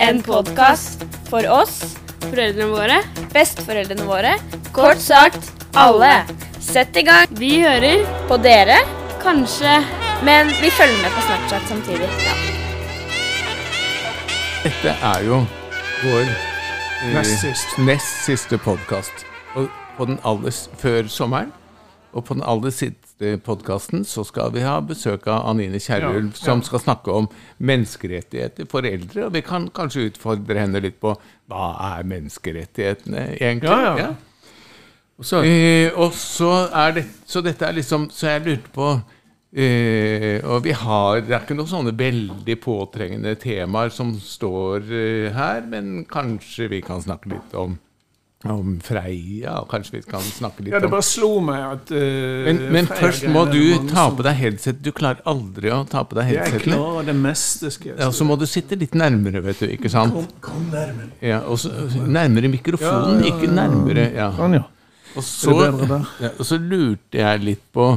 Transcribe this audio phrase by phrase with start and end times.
[0.00, 1.74] En podkast for oss,
[2.24, 2.94] foreldrene våre,
[3.34, 4.30] besteforeldrene våre,
[4.72, 6.22] kort sagt alle.
[6.60, 7.28] Sett i gang.
[7.36, 8.78] Vi hører på dere,
[9.20, 9.74] kanskje,
[10.24, 12.08] men vi følger med på Snapchat samtidig.
[12.24, 12.38] Ja.
[14.64, 15.42] Dette er jo
[16.06, 17.78] vår eh, Nest sist.
[17.78, 19.26] nest siste podkast.
[19.96, 21.52] På den aller før sommeren.
[22.12, 23.09] Og på den aller siste
[23.44, 26.44] podkasten så skal vi ha besøk av Anine Kierulf, Ja, ja.
[26.44, 27.28] som skal snakke om
[27.60, 29.26] menneskerettigheter for eldre.
[29.28, 31.14] Og vi kan kanskje utfordre henne litt på
[31.50, 33.70] hva er menneskerettighetene egentlig?
[33.70, 34.10] Ja, ja.
[35.20, 38.86] Og så, Eh, og så er det Så dette er liksom Så jeg lurte på
[39.52, 45.28] eh, Og vi har Det er ikke noen sånne veldig påtrengende temaer som står eh,
[45.36, 47.76] her, men kanskje vi kan snakke litt om
[48.48, 52.46] om Freia, kanskje vi kan snakke litt om Ja, det bare slo meg at uh,
[52.46, 53.58] Men, men først må du
[53.90, 54.78] ta på deg headset.
[54.80, 58.16] Du klarer aldri å ta på deg Jeg klarer det meste, skal jeg Ja, si.
[58.16, 59.66] så må du sitte litt nærmere, vet du.
[59.74, 60.16] Ikke sant?
[60.16, 61.10] Kom, kom nærmere.
[61.20, 61.68] Ja, og så,
[62.08, 64.06] nærmere mikrofonen, Ja, ja, ikke nærmere.
[64.16, 64.30] Ja.
[64.38, 64.64] Sånn, ja.
[65.10, 66.10] Og så, Er det bedre der?
[66.24, 67.90] ja, og så lurte jeg litt på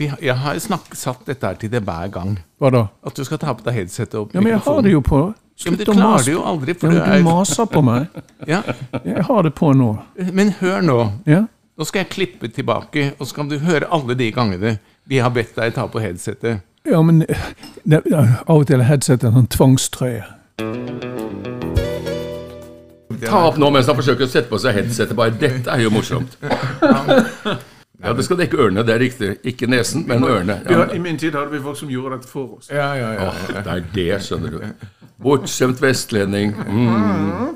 [0.00, 2.34] vi, Jeg har snakket, satt dette her til det hver gang.
[2.58, 2.82] Hva da?
[3.06, 5.20] At du skal ta på deg headsetet og Ja, men jeg har det jo på.
[5.60, 6.24] Ja, du Slutt å klarer mase.
[6.24, 8.06] det jo aldri, for Ja, du men er du maser på meg.
[8.52, 8.62] ja,
[9.04, 9.90] Jeg har det på nå.
[10.32, 10.98] Men hør nå.
[11.28, 11.42] Ja?
[11.76, 14.78] Nå skal jeg klippe tilbake, og så kan du høre alle de gangene
[15.10, 16.62] vi har bedt deg ta på headsetet.
[16.88, 17.24] Ja, men
[17.84, 20.24] det, av og til er headsetet en sånn tvangstrøye.
[23.20, 25.16] ta opp nå mens han forsøker å sette på seg headsetet.
[25.18, 26.38] Bare dette er jo morsomt.
[28.02, 29.30] Ja, det skal dekke ørene, det er riktig.
[29.44, 30.60] Ikke nesen, men ørene.
[30.70, 32.70] Ja, I min tid hadde vi folk som gjorde dette for oss.
[32.72, 33.26] Ja, ja, ja.
[33.28, 34.86] Åh, det er det, skjønner du.
[35.20, 36.54] Bortskjemt vestlending.
[36.56, 37.50] Mm.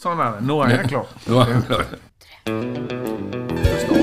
[0.00, 0.44] Sånn er det.
[0.46, 1.10] Nå er jeg klar.
[1.26, 1.90] Nå er jeg klar.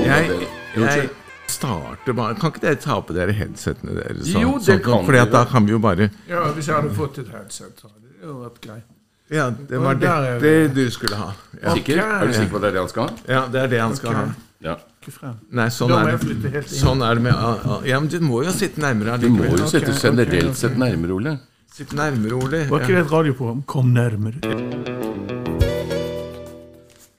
[0.08, 0.28] Jeg,
[0.76, 1.08] jeg
[1.50, 4.28] starter bare Kan ikke dere ta på dere headsetene deres?
[4.28, 6.68] sånn- Jo, det sånn, kan fordi vi at da kan vi jo bare Ja, Hvis
[6.68, 8.86] jeg hadde fått et headset, så hadde det jo vært greit.
[9.30, 11.32] Ja, det var dette er dette du skulle ha.
[11.62, 11.98] Ja, Sikker?
[11.98, 13.10] Er du sikker på at det er det han skal ha?
[13.28, 14.20] ja det er det han skal okay.
[14.20, 14.32] ha.
[14.64, 14.76] Ja.
[15.08, 15.36] Ikke frem.
[15.56, 16.26] Nei, sånn Da må er jeg det.
[16.28, 16.78] flytte helt inn.
[16.82, 19.88] Sånn er det med Ja, men du må jo sitte nærmere Du må jo sitte
[19.94, 20.54] okay, generelt okay.
[20.60, 21.38] sett nærmere, Ole.
[21.72, 22.60] Sitte nærmere, Ole.
[22.68, 23.62] Var ikke det et radioprogram?
[23.70, 24.42] Kom nærmere.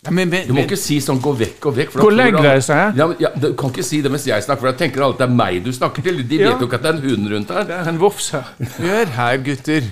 [0.05, 1.95] Ja, men, men, Du må men, ikke si sånn 'gå vekk, gå vekk'.
[1.99, 2.95] Gå og legg deg, sa jeg.
[2.97, 5.19] Ja, ja, du kan ikke si det mens jeg snakker, for da tenker alle at
[5.19, 6.21] det er meg du snakker til.
[6.23, 6.51] De Ja.
[6.53, 7.63] vet jo ikke at det er en hund rundt her.
[7.67, 8.45] Det er en vofs her.
[8.79, 9.83] Hør her, gutter.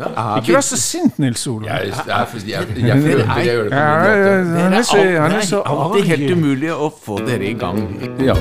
[0.00, 1.68] Er Ikke vær så sint, Nils Olav.
[1.68, 5.00] Jeg, jeg, jeg, jeg, gjør det på min måte.
[5.20, 7.82] han er så, alltid helt umulig å få dere i gang.
[8.24, 8.36] Ja.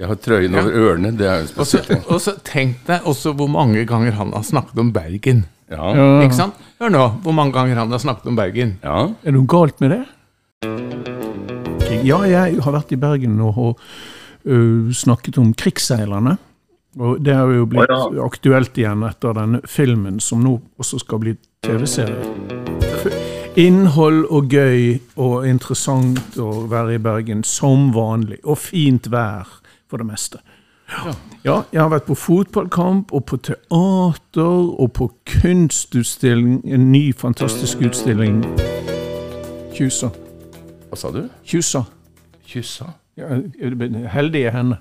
[0.00, 1.12] Jeg har trøyen over ørene.
[1.16, 1.92] Det er jo spesielt.
[2.10, 5.44] og så tenk deg også hvor mange ganger han har snakket om Bergen.
[5.70, 5.92] Ja.
[6.24, 6.56] Ikke sant?
[6.80, 8.78] Hør nå hvor mange ganger han har snakket om Bergen.
[8.82, 9.04] ja.
[9.22, 10.02] Er det noe galt med det?
[12.06, 13.74] Ja, jeg har vært i Bergen og har
[14.46, 14.58] ø,
[14.96, 16.38] snakket om krigsseilerne.
[16.98, 17.92] Og det har jo blitt
[18.24, 22.18] aktuelt igjen etter denne filmen, som nå også skal bli TV-serie.
[23.60, 28.40] Innhold og gøy og interessant å være i Bergen som vanlig.
[28.42, 29.46] Og fint vær,
[29.90, 30.42] for det meste.
[31.44, 36.60] Ja, jeg har vært på fotballkamp og på teater og på kunstutstilling.
[36.66, 38.42] En ny, fantastisk utstilling.
[39.76, 40.10] Kjusa.
[40.90, 41.22] Hva sa du?
[41.46, 41.84] Kjusa.
[42.50, 42.90] Kjusa?
[43.18, 43.38] Ja,
[44.10, 44.80] heldige henne.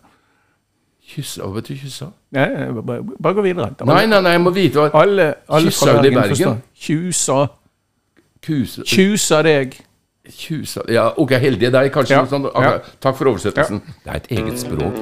[1.09, 1.41] Kyssa?
[1.47, 2.11] Hva betyr kyssa?
[2.37, 2.47] Nei,
[2.85, 3.71] bare, bare gå videre.
[3.89, 6.59] Nei, nei, nei, jeg må vite hva Alle, alle Kyssa hun i Bergen.
[6.77, 7.37] Kjusa.
[8.45, 8.85] Kuse...
[8.87, 9.79] Kjusa deg.
[10.29, 12.19] Kjusa Ja, ok, heldige deg, kanskje.
[12.19, 12.97] Ja, Sånn, okay, ja.
[13.01, 13.81] Takk for oversettelsen.
[14.03, 14.99] Det er et eget språk.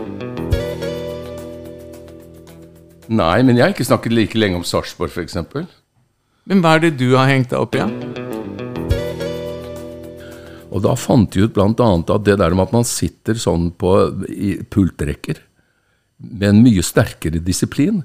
[3.08, 5.36] Nei, men jeg har ikke snakket like lenge om Sarpsborg, f.eks.
[6.48, 7.84] Men hva er det du har hengt deg opp i?
[7.84, 7.88] Ja?
[10.72, 11.68] Og da fant de ut bl.a.
[11.72, 13.94] at det der med at man sitter sånn på
[14.32, 15.44] i pultrekker
[16.18, 18.04] med en mye sterkere disiplin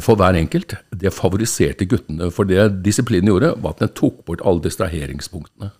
[0.00, 2.30] for hver enkelt, det favoriserte guttene.
[2.32, 5.72] For det disiplinen gjorde, var at den tok bort alle distraheringspunktene.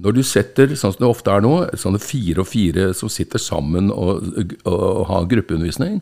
[0.00, 3.42] Når du setter, sånn som det ofte er nå, sånne fire og fire som sitter
[3.42, 4.22] sammen og,
[4.64, 5.98] og har gruppeundervisning,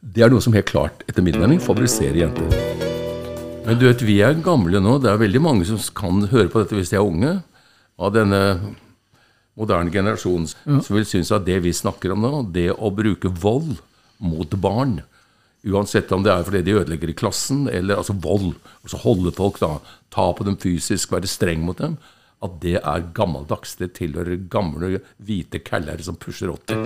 [0.00, 2.50] det er noe som helt klart, etter min mening, favoriserer jenter.
[3.64, 4.98] Men du vet, vi er gamle nå.
[5.00, 7.34] Det er veldig mange som kan høre på dette hvis de er unge.
[8.00, 8.40] Av denne
[9.58, 13.78] moderne generasjonen som vil synes at det vi snakker om nå, det å bruke vold
[14.20, 15.00] mot barn
[15.60, 18.54] Uansett om det er fordi de ødelegger i klassen, eller altså vold.
[18.80, 19.76] Altså holde folk, da.
[20.08, 21.98] Ta på dem fysisk, være streng mot dem.
[22.40, 23.76] At det er gammeldags.
[23.76, 26.80] Det tilhører gamle, hvite kæller som pusher 80.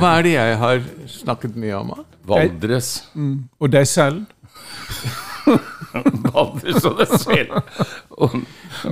[0.00, 0.82] Hva er det jeg har
[1.14, 1.94] snakket mye om?
[2.26, 3.06] Valdres.
[3.14, 3.48] Valdres.
[3.62, 4.26] Og deg selv?
[6.30, 7.62] Valdres så det.
[8.20, 8.34] Og,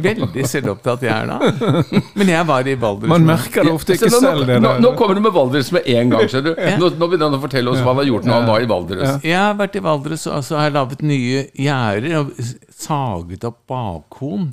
[0.02, 2.02] Veldig selvopptatt jeg er da.
[2.18, 3.10] Men jeg var i Valdres.
[3.12, 4.46] Man merker det ofte ikke nå, selv.
[4.48, 6.26] det nå, nå kommer du med Valdres med en gang.
[6.30, 6.62] skjønner du?
[6.82, 8.70] Nå, nå begynner han å fortelle oss hva han har gjort når han var i
[8.72, 9.18] Valdres.
[9.26, 12.32] Jeg har vært i Valdres og så har jeg laget nye gjerder og
[12.74, 14.50] saget opp bakhorn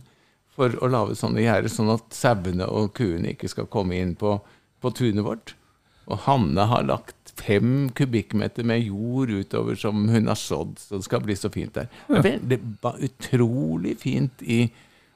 [0.56, 4.38] for å lage sånne gjerder, sånn at sauene og kuene ikke skal komme inn på,
[4.80, 5.56] på tunet vårt.
[6.06, 11.06] Og Hanne har lagt fem kubikkmeter med jord utover som hun har sådd, så det
[11.10, 11.88] skal bli så fint der.
[12.10, 14.66] Det er veldig, ba- utrolig fint i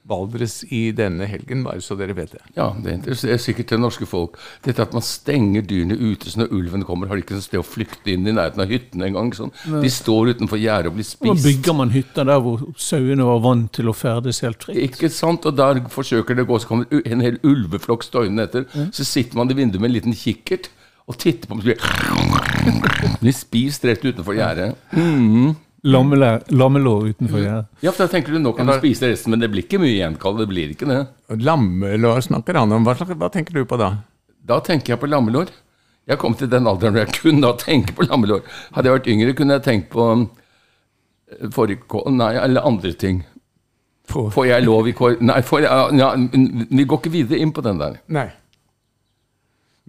[0.10, 2.40] Valdres i denne helgen, bare så dere vet det.
[2.56, 4.40] Ja, Det interesserer sikkert det norske folk.
[4.66, 7.60] Dette at man stenger dyrene ute så når ulven kommer, har de ikke noe sted
[7.60, 9.30] å flykte inn i nærheten av hyttene engang.
[9.38, 9.52] Sånn.
[9.84, 11.28] De står utenfor gjerdet og blir spist.
[11.30, 14.82] Nå bygger man hytter der hvor sauene var vant til å ferdes helt fritt.
[14.88, 15.46] Ikke sant?
[15.46, 18.66] Og der forsøker det å gå, så kommer en hel ulveflokk støyende etter.
[18.96, 20.72] Så sitter man i vinduet med en liten kikkert
[21.10, 21.62] og titter på dem.
[21.62, 24.76] så blir- Blir spist rett utenfor gjerdet.
[24.94, 25.56] Mm.
[25.84, 27.68] Lammelår utenfor gjerdet.
[27.82, 29.96] Ja, for da tenker du nå kan du spise resten, men det blir ikke mye
[29.96, 30.44] igjen, Kalle.
[30.44, 31.00] Det blir ikke det.
[31.42, 32.84] Lammelår snakker han om.
[32.86, 33.94] Hva, slags, hva tenker du på da?
[34.46, 35.50] Da tenker jeg på lammelår.
[36.10, 38.42] Jeg kom til den alderen hvor jeg kunne da tenke på lammelår.
[38.74, 40.06] Hadde jeg vært yngre, kunne jeg tenkt på
[41.32, 43.24] eh, fårikål Nei, eller andre ting.
[44.10, 45.20] Får jeg lov i kår...
[45.22, 46.08] Nei, får jeg, ja,
[46.74, 48.00] vi går ikke videre inn på den der.
[48.10, 48.26] Nei.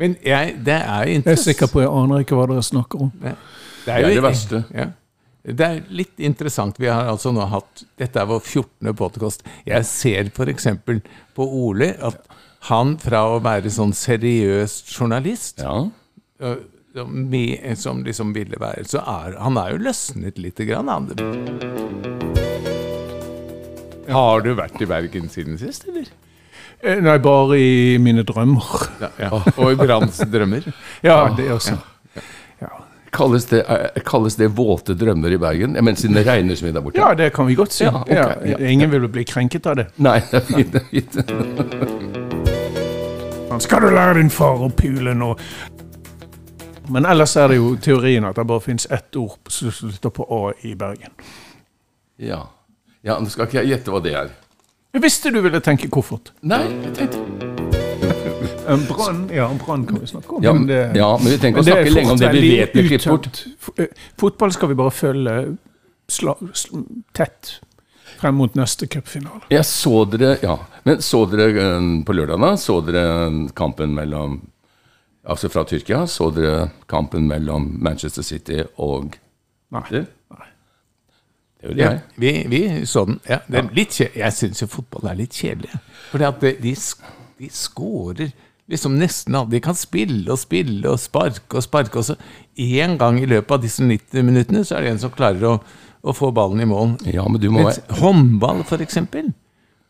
[0.00, 3.02] Men jeg, det er jo Jeg er sikker på jeg aner ikke hva dere snakker
[3.06, 3.12] om.
[3.20, 3.34] Det
[3.84, 4.64] Det er jo- det verste.
[4.74, 4.86] Ja.
[5.44, 6.76] Det er litt interessant.
[6.78, 8.92] Vi har altså nå hatt Dette er vår 14.
[8.96, 9.42] podkast.
[9.66, 10.66] Jeg ser f.eks.
[11.34, 12.18] på Ole at
[12.68, 15.88] han fra å være sånn seriøs journalist Ja.
[16.40, 16.56] øh,
[17.06, 20.88] med, som liksom ville være Så er han er jo løsnet lite grann.
[20.88, 21.06] Han.
[24.10, 26.08] Har du vært i Bergen siden sist, eller?
[26.82, 28.86] Eh, Nei, bare i mine drømmer.
[29.20, 29.30] Ja.
[29.60, 30.64] Og i Branns drømmer?
[31.04, 31.76] Ja, det også.
[32.60, 32.70] Ja.
[33.12, 35.74] Kalles det, eh, kalles det våte drømmer i Bergen?
[35.76, 37.00] Ja, Men siden det regner så mye der borte?
[37.02, 37.84] ja, det kan vi godt si.
[37.84, 38.56] Ja, ok, Ja, ja.
[38.70, 39.88] Ingen vil bli krenket av det.
[39.98, 40.72] Nei, det er fint.
[40.72, 41.14] Det er fint.
[43.60, 45.34] Skal du lære din far å pule nå?
[46.90, 50.24] Men ellers er det jo teorien at det bare finnes ett ord som slutter på
[50.32, 51.12] A i Bergen.
[52.18, 52.40] Ja.
[53.06, 54.32] ja, nå skal ikke jeg gjette hva det er.
[54.90, 56.32] Jeg visste du ville tenke koffert.
[56.42, 57.20] Nei, jeg tenkte
[58.72, 60.44] En brann ja, en brann kan vi snakke om.
[60.44, 62.74] Ja, men det, ja, men vi trenger ikke å snakke lenge om det vi vet
[62.76, 63.40] med klipp bort.
[63.78, 65.34] eh, Fotball skal vi bare følge
[66.10, 66.84] sla, sl,
[67.16, 67.56] tett
[68.20, 69.42] frem mot neste cupfinale.
[69.52, 70.56] Jeg så dere Ja,
[70.86, 72.52] men så dere eh, på lørdag, da?
[72.60, 73.04] Så dere
[73.58, 74.40] kampen mellom
[75.30, 76.06] Altså fra Tyrkia?
[76.08, 79.18] Så dere kampen mellom Manchester City og
[79.70, 80.06] Nei.
[81.60, 83.20] Det, gjorde Ja, vi, vi så den.
[83.28, 85.80] Ja, det er litt jeg syns jo fotball er litt kjedelig.
[86.10, 86.74] Fordi at de,
[87.40, 88.32] de skårer
[88.70, 89.50] liksom nesten alle.
[89.50, 92.00] De kan spille og spille og sparke og sparke.
[92.00, 92.16] Og så
[92.56, 95.54] én gang i løpet av disse 90 minuttene så er det en som klarer å,
[96.00, 96.96] å få ballen i mål.
[97.10, 99.32] Ja, men du må Mens håndball, for eksempel,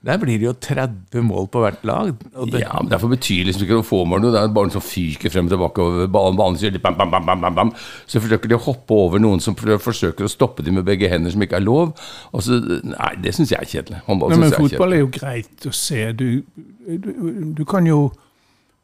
[0.00, 2.14] der blir det jo 30 mål på hvert lag.
[2.32, 4.32] Og det, ja, men Derfor betyr liksom ikke noe få mål noe.
[4.32, 6.38] Det er bare noen som fyker frem og tilbake over banen.
[6.41, 7.73] banen så, bam, bam, bam, bam, bam,
[8.08, 11.35] så forsøker de å hoppe over noen som forsøker å stoppe dem med begge hender,
[11.35, 11.93] som ikke er lov.
[12.32, 14.01] Og så, nei, det syns jeg er kjedelig.
[14.08, 16.01] Håndball Nei, men er fotball er jo greit å se.
[16.17, 16.27] Du,
[16.89, 17.13] du,
[17.60, 18.06] du kan jo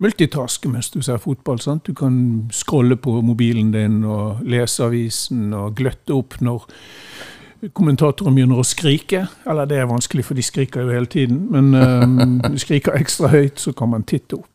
[0.05, 1.65] multitaske mens du ser fotball.
[1.65, 1.89] sant?
[1.89, 2.19] Du kan
[2.53, 6.69] scrolle på mobilen din og lese avisen og gløtte opp når
[7.75, 9.27] kommentatoren begynner å skrike.
[9.49, 11.47] Eller det er vanskelig, for de skriker jo hele tiden.
[11.51, 14.51] Men um, de skriker ekstra høyt, så kan man titte opp.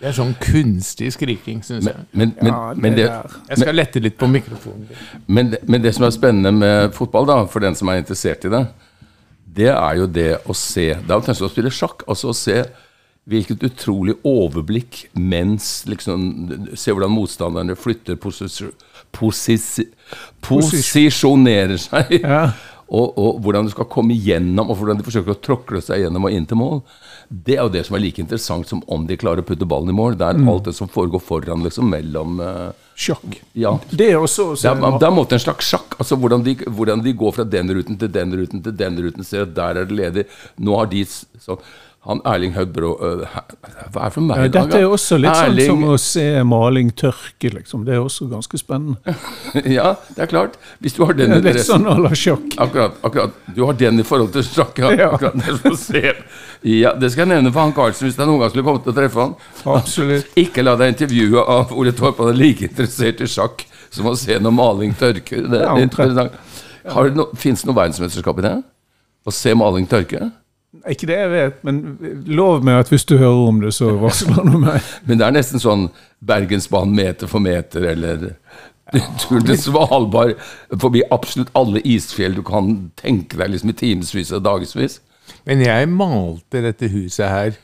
[0.00, 2.04] Det er sånn kunstig skriking, syns jeg.
[2.16, 3.34] Men, men, ja, men, det, der.
[3.50, 4.86] Jeg skal lette litt på mikrofonen.
[5.28, 8.46] men, det, men det som er spennende med fotball, da, for den som er interessert
[8.48, 8.62] i det,
[9.60, 12.06] det er jo det å se Det er jo kanskje å spille sjakk.
[12.08, 12.62] Altså å se
[13.28, 16.22] hvilket utrolig overblikk mens liksom
[16.78, 18.62] Se hvordan motstanderne flytter posis,
[19.16, 19.80] posis,
[20.44, 22.18] posisjonerer seg.
[22.20, 22.50] Ja.
[22.90, 26.26] Og, og hvordan du skal komme gjennom, og hvordan de forsøker å tråkle seg gjennom
[26.26, 26.80] og inn til mål.
[27.30, 29.92] Det er jo det som er like interessant som om de klarer å putte ballen
[29.92, 30.16] i mål.
[30.18, 33.38] Det er alt det som foregår foran, liksom, mellom uh, Sjakk.
[33.56, 33.76] Ja.
[33.88, 35.94] Det er også Det er, det er en måte en slags sjakk.
[36.02, 39.24] altså hvordan de, hvordan de går fra den ruten til den ruten til den ruten.
[39.24, 40.24] At der er det ledig.
[40.58, 41.62] Nå har de sånn.
[42.08, 43.24] Han Erling Hødbrå øh,
[43.92, 44.46] Hva er det for meg?
[44.54, 47.82] Dette er også litt Erling- sånn som å se maling tørke, liksom.
[47.84, 49.16] Det er også ganske spennende.
[49.76, 50.56] Ja, det er klart.
[50.80, 52.56] Hvis du har den Det er litt sånn à la sjakk.
[52.56, 53.36] Akkurat, akkurat.
[53.52, 54.80] Du har den i forhold til sjakk.
[54.96, 55.10] Ja.
[55.18, 55.36] Akkurat,
[55.92, 56.14] det,
[56.72, 58.94] ja, det skal jeg nevne for han Karlsen hvis jeg noen gang skulle komme til
[58.94, 59.36] å treffe han.
[59.76, 60.32] Absolutt.
[60.46, 64.16] Ikke la deg intervjue av Ole Torp, han er like interessert i sjakk som å
[64.16, 65.44] se når maling tørker.
[65.52, 68.58] Det Ja, er det no, Fins det noe verdensmesterskap i det?
[69.28, 70.30] Å se maling tørke?
[70.88, 71.80] Ikke det jeg vet, men
[72.30, 74.80] lov meg at hvis du hører om det, så varsler du meg.
[75.08, 75.88] Men det er nesten sånn
[76.24, 78.30] Bergensbanen meter for meter, eller
[79.20, 80.32] tur til Svalbard
[80.82, 84.98] forbi absolutt alle isfjell du kan tenke deg liksom i timevis og dagevis.
[85.46, 87.58] Men jeg malte dette huset her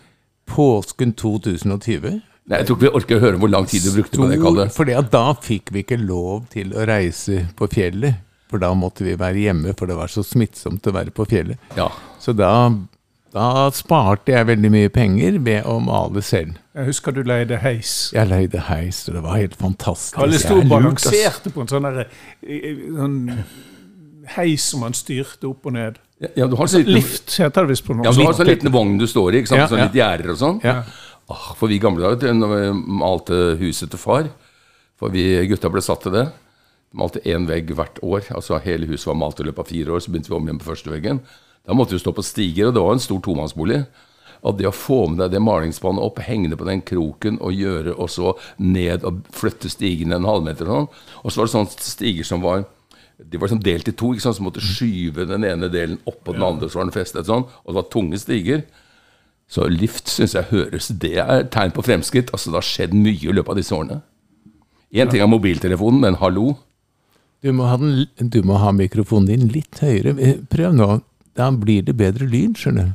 [0.46, 2.20] påsken 2020.
[2.46, 4.38] Nei, Jeg tror ikke vi orker å høre hvor lang tid du brukte på det,
[4.38, 4.68] Kalle.
[4.70, 8.22] fordi at da fikk vi ikke lov til å reise på fjellet.
[8.46, 11.58] For da måtte vi være hjemme, for det var så smittsomt å være på fjellet.
[11.74, 11.88] Ja.
[12.22, 12.52] Så da,
[13.36, 16.56] da sparte jeg veldig mye penger ved å male selv.
[16.76, 17.94] Jeg husker du leide heis.
[18.16, 20.18] Jeg leide heis, og det var helt fantastisk.
[20.24, 21.88] Alle sto og er balanserte på en sånn
[22.96, 23.18] sånn
[24.36, 26.00] heis som man styrte opp og ned.
[26.34, 28.48] ja, du har så liten, Lift heter det visst på ja, du har så norsk.
[28.48, 29.62] liten vogn du står i, ikke sant?
[29.62, 29.86] Ja, sånn ja.
[29.90, 30.58] litt gjerder og sånn.
[30.64, 30.80] Ja.
[31.26, 32.66] Ah, for vi gamle dager, når vi
[33.02, 34.30] malte huset til far,
[34.96, 36.26] for vi gutta ble satt til det,
[36.96, 40.04] malte én vegg hvert år, altså hele huset var malt i løpet av fire år,
[40.04, 41.20] så begynte vi om igjen på første veggen.
[41.66, 43.80] Da måtte du stå på stiger, og det var en stor tomannsbolig.
[44.46, 47.56] Og det å få med deg det malingsspannet opp, henge det på den kroken og
[47.56, 50.88] gjøre, og så ned og flytte stigen en halvmeter og sånn.
[51.22, 52.66] Og så var det sånne stiger som var
[53.16, 54.36] de var liksom delt i to, ikke sant?
[54.36, 57.70] så måtte skyve den ene delen oppå den andre, så var den festet sånn, og
[57.70, 58.66] det var tunge stiger.
[59.48, 62.32] Så lift syns jeg høres Det er tegn på fremskritt.
[62.34, 64.00] Altså Det har skjedd mye i løpet av disse årene.
[64.90, 66.56] Én ting er mobiltelefonen, men hallo.
[67.44, 70.16] Du må, ha den, du må ha mikrofonen din litt høyere.
[70.18, 70.88] Eh, Prøv nå
[71.36, 72.94] da blir det bedre lyd, skjønner du.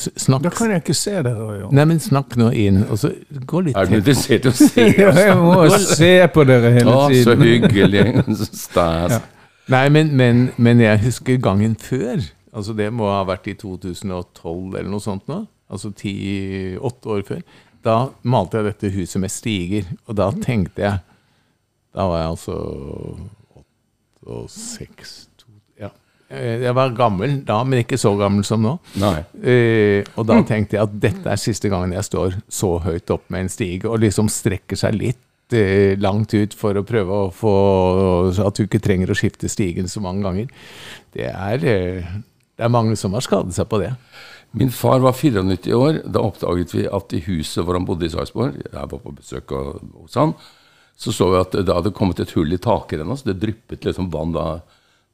[0.00, 0.42] Snakk.
[0.42, 1.68] Da kan jeg ikke se dere.
[1.74, 2.84] Nei, men snakk nå inn.
[2.86, 3.10] og så
[3.46, 4.86] gå litt Er du interessert i å se?
[5.02, 7.20] ja, jeg må se på dere hele tiden.
[7.20, 8.04] Å, så hyggelig.
[8.40, 9.16] Så stas.
[9.16, 9.20] Ja.
[9.70, 12.22] Nei, men, men, men, jeg husker gangen før.
[12.50, 15.26] Altså Det må ha vært i 2012 eller noe sånt.
[15.30, 16.14] nå, Altså ti,
[16.78, 17.44] åtte år før.
[17.84, 19.90] Da malte jeg dette huset med stiger.
[20.06, 20.98] Og da tenkte jeg
[21.94, 22.56] Da var jeg altså
[24.24, 25.29] 68
[26.30, 28.76] jeg var gammel da, men ikke så gammel som nå.
[29.42, 33.24] Eh, og da tenkte jeg at dette er siste gangen jeg står så høyt opp
[33.34, 37.30] med en stige, og liksom strekker seg litt uh, langt ut for å prøve å
[37.34, 37.54] få
[38.46, 40.52] At du ikke trenger å skifte stigen så mange ganger.
[41.16, 42.14] Det er, uh,
[42.54, 43.90] det er mange som har skadet seg på det.
[44.54, 46.00] Min far var 94 år.
[46.06, 49.54] Da oppdaget vi at i huset hvor han bodde i Sarpsborg Jeg var på besøk
[49.54, 50.34] hos han.
[51.00, 54.10] Så så vi at det hadde kommet et hull i takrenna, så det dryppet liksom
[54.12, 54.60] vann da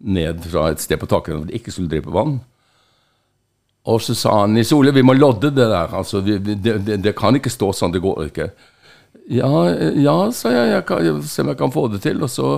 [0.00, 2.38] ned fra et sted på taket hvor det ikke skulle dryppe vann.
[3.86, 5.92] Og så sa han Nils Ole, vi må lodde det der.
[5.94, 8.48] Altså, vi, det, det, det kan ikke stå sånn, det går ikke.
[9.30, 9.50] Ja,
[9.94, 12.18] ja sa jeg, jeg kan se om jeg kan få det til.
[12.26, 12.50] Og så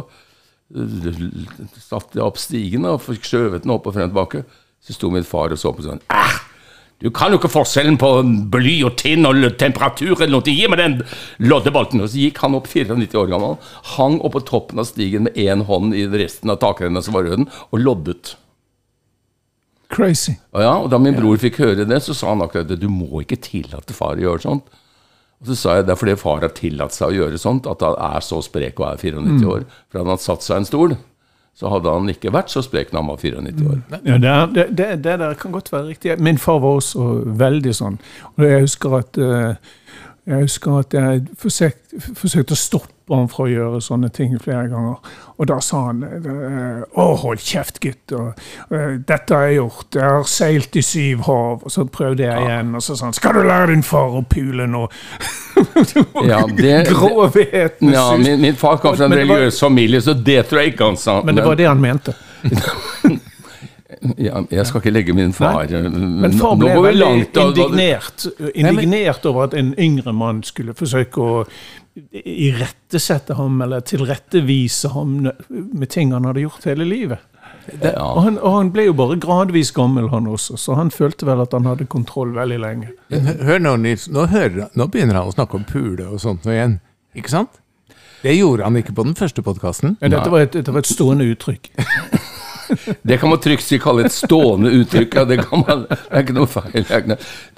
[0.73, 1.21] eh,
[1.85, 4.45] satte jeg opp stigen og skjøvet den opp og frem og tilbake.
[4.81, 6.39] Så sto min far og så på sånn «Ah,
[6.99, 8.09] Du kan jo ikke forskjellen på
[8.51, 10.51] bly og tinn og temperatur eller noe.
[10.51, 10.97] Gi meg den
[11.47, 12.03] loddebolten.
[12.03, 13.55] Og så gikk han opp 94 år gammel,
[13.95, 17.47] hang oppå toppen av stigen med én hånd i resten av takrenna som var røden,
[17.71, 18.35] og loddet.
[19.95, 20.35] Crazy.
[20.53, 22.81] Og, ja, og da min bror fikk høre det, så sa han akkurat det.
[22.83, 24.75] Du må ikke tillate far å gjøre sånt.
[25.39, 27.85] Og så sa jeg det er fordi far har tillatt seg å gjøre sånt, at
[27.87, 29.69] han er så sprek og er 94 år.
[29.87, 30.97] For han hadde satt seg en stol,
[31.59, 33.79] så hadde han ikke vært så sprek når han var 94 år.
[34.07, 36.15] Ja, det, er, det, det, det der kan godt være riktig.
[36.23, 37.09] Min far var også
[37.41, 37.99] veldig sånn.
[38.37, 39.73] Og jeg husker at eh,
[40.29, 44.69] jeg husker at jeg forsøkte, forsøkte å stoppe han fra å gjøre sånne ting flere
[44.69, 44.97] ganger.
[45.39, 48.13] Og da sa han eh, 'Å, hold kjeft, gutt'.
[48.13, 48.41] Og,
[48.75, 49.95] eh, 'Dette har jeg gjort.
[49.95, 53.13] Jeg har seilt i syv hav.' Og så prøvde jeg igjen, og så sa han
[53.13, 54.89] 'Skal du lære din far å pule nå?'
[56.29, 60.61] Ja, det- Grovheten Ja, min, min far kom fra en religiøs familie, så det tror
[60.61, 61.23] jeg ikke han sa.
[61.23, 62.15] Men det var det han mente.
[64.19, 69.57] ja, jeg skal ikke legge min far Men far ble veldig indignert, indignert over at
[69.59, 71.45] en yngre mann skulle forsøke å
[72.13, 75.17] irettesette ham eller tilrettevise ham
[75.49, 77.19] med ting han hadde gjort hele livet.
[77.69, 78.07] Og, Ja.
[78.25, 81.53] han, og han ble jo bare gradvis gammel, han også, så han følte vel at
[81.53, 82.93] han hadde kontroll veldig lenge.
[83.45, 84.07] Hør nå, Nils.
[84.09, 86.79] Nå, hører, nå begynner han å snakke om pule og sånt nå igjen.
[87.17, 87.61] Ikke sant?
[88.23, 89.97] Det gjorde han ikke på den første podkasten.
[90.01, 91.69] Ja, dette, dette var et stående uttrykk.
[93.03, 95.15] Det kan man trygt kalle et stående uttrykk.
[95.19, 96.85] Ja, det, kan man, det er ikke noe feil.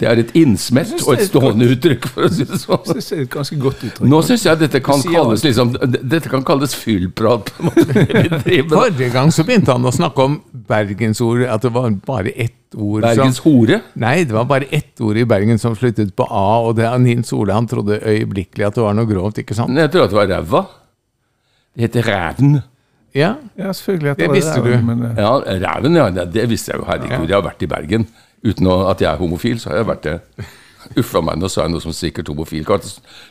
[0.00, 2.86] Det er, et innsmett og et stående uttrykk, for å si det Jeg sånn.
[2.92, 4.08] synes det er et ganske godt uttrykk.
[4.12, 7.52] Nå syns jeg dette kan kalles liksom, Dette kan kalles fyllprat.
[7.60, 10.40] Forrige gang så begynte han å snakke om
[10.70, 13.80] bergensordet, At det var bare ett ord Bergens som hore?
[13.98, 17.00] Nei, det var bare ett ord i Bergen som sluttet på A, og det er
[17.02, 19.74] Nils Ole han trodde øyeblikkelig at det var noe grovt, ikke sant?
[19.76, 20.62] Jeg tror at det var ræva.
[21.74, 22.60] Det heter ræven.
[23.14, 24.16] Ja, Ja, selvfølgelig.
[24.16, 24.70] Det visste du.
[24.86, 25.32] Men, eh, Ja,
[25.66, 26.10] ræven, ja.
[26.10, 26.86] Det, det visste jeg jo.
[26.86, 28.06] Herregud, jeg har vært i Bergen.
[28.44, 30.18] Uten å, at jeg er homofil, så har jeg vært det.
[30.96, 32.64] Uffa meg, nå sa jeg noe som sikkert homofil.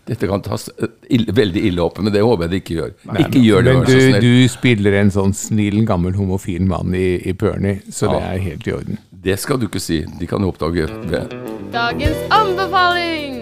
[0.06, 2.92] Dette kan tas eh, ille, veldig ille opp, men det håper jeg det ikke gjør.
[3.24, 7.34] ikke gjør det, Men du, du spiller en sånn snill, gammel homofil mann i, i
[7.34, 9.00] Perny, så det er helt i orden.
[9.20, 10.04] Det skal du ikke si.
[10.20, 11.26] De kan jo oppdage det.
[11.74, 13.42] Dagens anbefaling!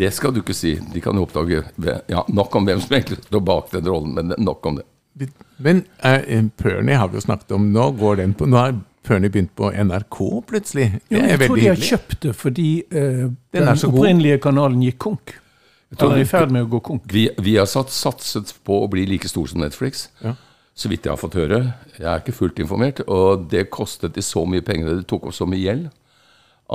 [0.00, 0.78] Det skal du ikke si.
[0.92, 1.60] De kan jo oppdage.
[2.08, 4.86] Ja, nok om hvem som egentlig står bak den rollen, men nok om det.
[5.60, 7.68] Men uh, Pernie har vi jo snakket om.
[7.74, 10.88] Nå går den på Nå har Pernie begynt på NRK plutselig.
[11.10, 11.90] Det jeg tror de har hyggelig.
[11.90, 13.98] kjøpt det fordi uh, den, den så god.
[14.00, 15.36] opprinnelige kanalen gikk konk.
[15.98, 17.08] Eller er i ferd med å gå konk.
[17.10, 20.06] Vi, vi har satt, satset på å bli like stor som Netflix.
[20.24, 20.36] Ja.
[20.78, 21.64] Så vidt jeg har fått høre.
[21.98, 23.02] Jeg er ikke fullt informert.
[23.10, 25.90] Og det kostet de så mye penger, det tok opp så mye gjeld,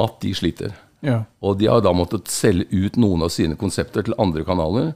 [0.04, 0.76] at de sliter.
[1.06, 1.20] Ja.
[1.46, 4.94] Og de har da måttet selge ut noen av sine konsepter til andre kanaler.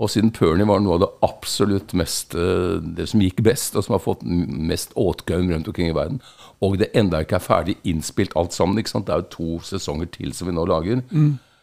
[0.00, 3.84] Og siden Pernie var noe av det absolutt mest eh, Det som gikk best, og
[3.84, 6.22] som har fått mest åtgaum rundt omkring i verden,
[6.64, 9.08] og det enda ikke er ferdig innspilt alt sammen, ikke sant?
[9.08, 11.02] det er jo to sesonger til som vi nå lager,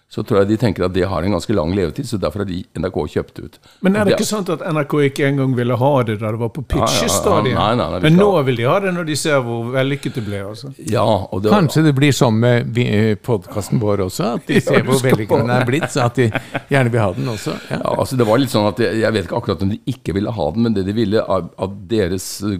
[0.09, 2.47] så tror jeg de tenker at det har en ganske lang levetid, så derfor har
[2.49, 3.57] de NRK kjøpt ut.
[3.85, 6.49] Men er det ikke sant at NRK ikke engang ville ha det da det var
[6.55, 7.53] på pitchestadiet?
[7.53, 7.99] Ja, ja, ja.
[8.01, 10.39] Men nå vil de ha det når de ser hvor vellykket det ble.
[10.49, 10.71] altså.
[10.81, 12.73] Ja, og det, Kanskje det blir sånn med
[13.21, 16.25] podkasten vår også, at de ser hvor vellykket den er blitt, så at de
[16.73, 17.53] gjerne vil ha den også.
[17.69, 17.77] Ja.
[17.83, 20.15] Ja, altså det var litt sånn at jeg, jeg vet ikke akkurat om de ikke
[20.17, 22.57] ville ha den, men det de ville av, av deres eh,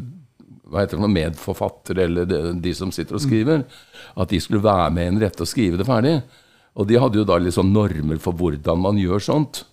[0.70, 3.66] hva heter det, medforfattere, eller de, de som sitter og skriver,
[4.14, 6.20] at de skulle være med en rette og skrive det ferdig.
[6.80, 9.66] Og de hadde jo da sånn normer for hvordan man gjør sånt.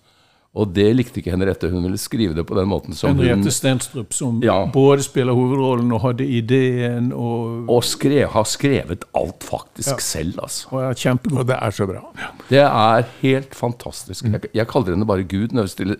[0.57, 1.67] Og det likte ikke Henriette.
[1.69, 4.65] Hun ville skrive det på den måten som hun Henriette Stenstrup, som Ja.
[4.73, 9.97] både spiller hovedrollen og hadde ideen og, Og skrev, har skrevet alt faktisk Ja.
[9.99, 10.67] selv, altså.
[10.71, 11.45] og er kjempegod.
[11.47, 12.01] Det er så bra.
[12.49, 14.25] Det er helt fantastisk.
[14.25, 15.95] Jeg, jeg kaller henne bare Gud når jeg stiller,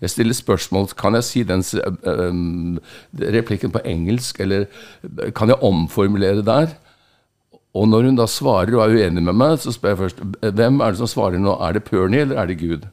[0.00, 0.88] jeg stiller spørsmål.
[0.96, 2.78] Kan jeg si den øh,
[3.30, 4.66] replikken på engelsk, eller
[5.36, 6.74] kan jeg omformulere der?
[7.76, 10.80] Og når hun da svarer og er uenig med meg, så spør jeg først hvem
[10.82, 11.54] er det som svarer nå.
[11.62, 12.88] Er det Pernie, eller er det Gud?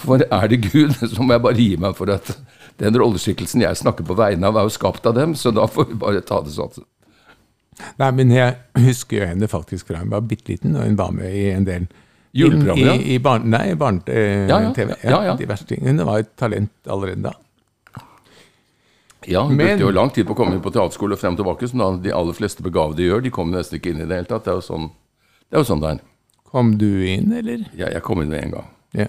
[0.00, 2.32] For er det Gud, så må jeg bare gi meg for at
[2.80, 5.90] den rolleskikkelsen jeg snakker på vegne av, er jo skapt av dem, så da får
[5.90, 6.86] vi bare ta det sånn.
[8.00, 11.12] Nei, men jeg husker jo henne faktisk fra hun var bitte liten, og hun var
[11.16, 11.90] med i en del
[12.36, 12.94] Juleprogrammer, ja.
[12.94, 14.46] I, i barn, nei, barne-TV.
[14.46, 15.36] Ja, ja, ja, ja.
[15.50, 17.32] verste tingene, Hun var et talent allerede da.
[19.28, 21.34] Ja, hun Men- brukte jo lang tid på å komme inn på teaterskole og frem
[21.34, 23.22] og tilbake, som da de aller fleste begavede gjør.
[23.22, 24.44] De kommer nesten ikke inn i det hele tatt.
[24.44, 24.90] Det er jo sånn
[25.50, 25.58] det er.
[25.58, 26.00] Jo sånn det er.
[26.50, 27.66] Kom du inn, eller?
[27.76, 28.68] Ja, jeg kom inn med en gang.
[28.94, 29.06] Ja.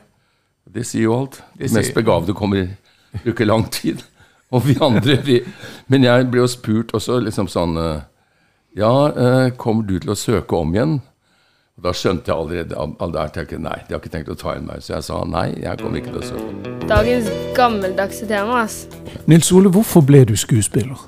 [0.72, 1.42] Det sier jo alt.
[1.58, 2.78] De mest begavede kommer,
[3.24, 4.04] bruker lang tid.
[4.52, 5.38] Og vi andre vi,
[5.88, 8.02] Men jeg ble jo spurt også liksom sånn eh,
[8.76, 10.98] Ja, eh, kommer du til å søke om igjen?
[11.78, 14.36] Og Da skjønte jeg allerede all al- der, tenkte Nei, de har ikke tenkt å
[14.38, 14.82] ta inn meg.
[14.84, 16.74] Så jeg sa nei, jeg kommer ikke til å søke.
[16.92, 18.86] Dagens gammeldagse tema, ass.
[19.28, 21.00] Nils Ole, hvorfor ble du skuespiller?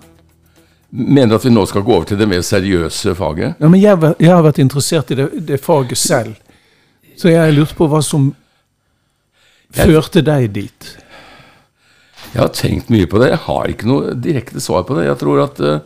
[0.93, 3.56] Mener du at vi nå skal gå over til det mer seriøse faget?
[3.60, 6.36] Ja, men jeg, jeg har vært interessert i det, det faget selv.
[7.17, 8.32] Så jeg lurte på hva som
[9.76, 10.97] Jeg- førte deg dit.
[12.34, 13.30] Jeg har tenkt mye på det.
[13.30, 15.06] Jeg har ikke noe direkte svar på det.
[15.06, 15.80] Jeg tror at eh,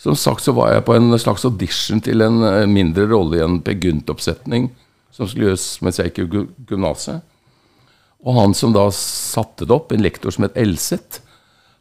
[0.00, 3.44] Som sagt så var jeg på en slags audition til en eh, mindre rolle i
[3.44, 4.70] en Per Gynt-oppsetning
[5.12, 7.20] som skulle gjøres mens jeg gikk i gymnaset.
[8.24, 11.20] Og han som da satte det opp, en lektor som het Elseth,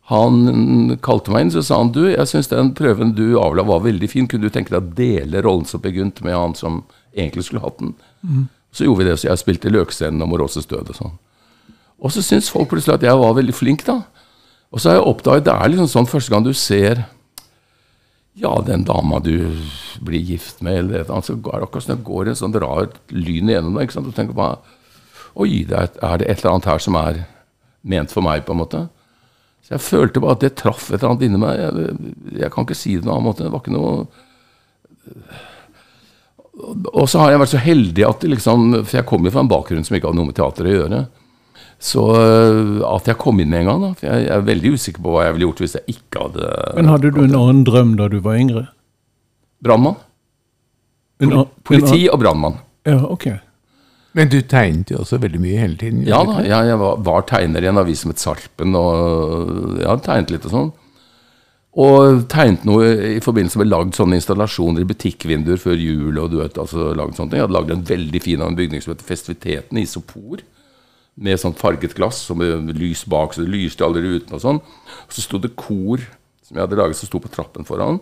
[0.10, 3.84] han kalte meg inn så sa han, du, jeg syns den prøven du avla var
[3.84, 4.28] veldig fin.
[4.28, 6.82] Kunne du tenke deg å dele rollen som Per Gynt med han som
[7.14, 7.94] egentlig skulle hatt den?
[8.74, 11.14] Så gjorde vi det, så jeg spilte Løkscenen og Moråses død og sånn.
[12.02, 14.00] Og så syns folk plutselig at jeg var veldig flink, da.
[14.74, 17.04] Og så har jeg oppdaget det er liksom sånn første gang du ser
[18.34, 19.34] ja, den dama du
[20.06, 22.56] blir gift med, eller et eller annet, så går det akkurat det går en sånn
[22.62, 23.88] rar lyn igjennom deg.
[23.88, 24.08] ikke sant?
[24.10, 24.60] Du tenker bare
[25.39, 27.20] Oi, det er, er det et eller annet her som er
[27.88, 28.82] ment for meg, på en måte?
[29.63, 31.60] Så jeg følte bare at det traff et eller annet inni meg.
[31.62, 31.72] Jeg,
[32.42, 33.46] jeg kan ikke si det på noen annen måte.
[33.46, 33.92] Det var ikke noe
[36.89, 39.52] Og så har jeg vært så heldig at liksom For jeg kom jo fra en
[39.52, 41.04] bakgrunn som ikke hadde noe med teater å gjøre.
[41.80, 43.89] Så øh, at jeg kom inn med en gang, da.
[43.96, 46.50] For jeg, jeg er veldig usikker på hva jeg ville gjort hvis jeg ikke hadde
[46.76, 48.65] Men hadde du en annen drøm da du var yngre?
[49.63, 50.00] Brannmann.
[51.68, 52.60] Politi og brannmann.
[52.88, 53.30] Ja, ok.
[54.18, 56.04] Men du tegnet jo også veldig mye hele tiden.
[56.08, 59.88] Ja da, jeg, jeg var, var tegner i en avis som het Sarpen, og jeg
[59.88, 60.70] hadde tegnet litt og sånn.
[61.80, 66.18] Og tegnet noe i forbindelse med lagd sånne installasjoner i butikkvinduer før jul.
[66.18, 67.39] og du vet, altså lagd sånne ting.
[67.39, 70.42] Jeg hadde lagd en veldig fin av en bygning som heter Festiviteten i Isopor.
[71.20, 74.42] Med sånn farget glass og med lys bak, så det lyste i alle rutene og
[74.44, 74.62] sånn.
[74.64, 76.00] Og så sto det kor
[76.46, 78.00] som jeg hadde laget, som sto på trappen foran.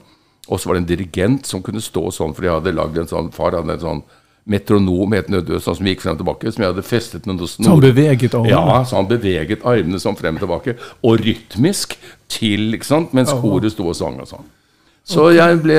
[0.48, 3.10] Og så var det en dirigent som kunne stå sånn, for jeg hadde lagd en
[3.10, 4.04] sånn Far hadde en sånn
[4.48, 7.50] metronom, helt nødvendig, sånn som gikk frem og tilbake, som jeg hadde festet med noe
[7.52, 8.54] Så han beveget armene?
[8.54, 11.98] Ja, så han beveget armene sånn frem og tilbake, og rytmisk
[12.32, 14.46] til, ikke sant, mens koret sto og sang og sånn.
[15.08, 15.76] Så jeg ble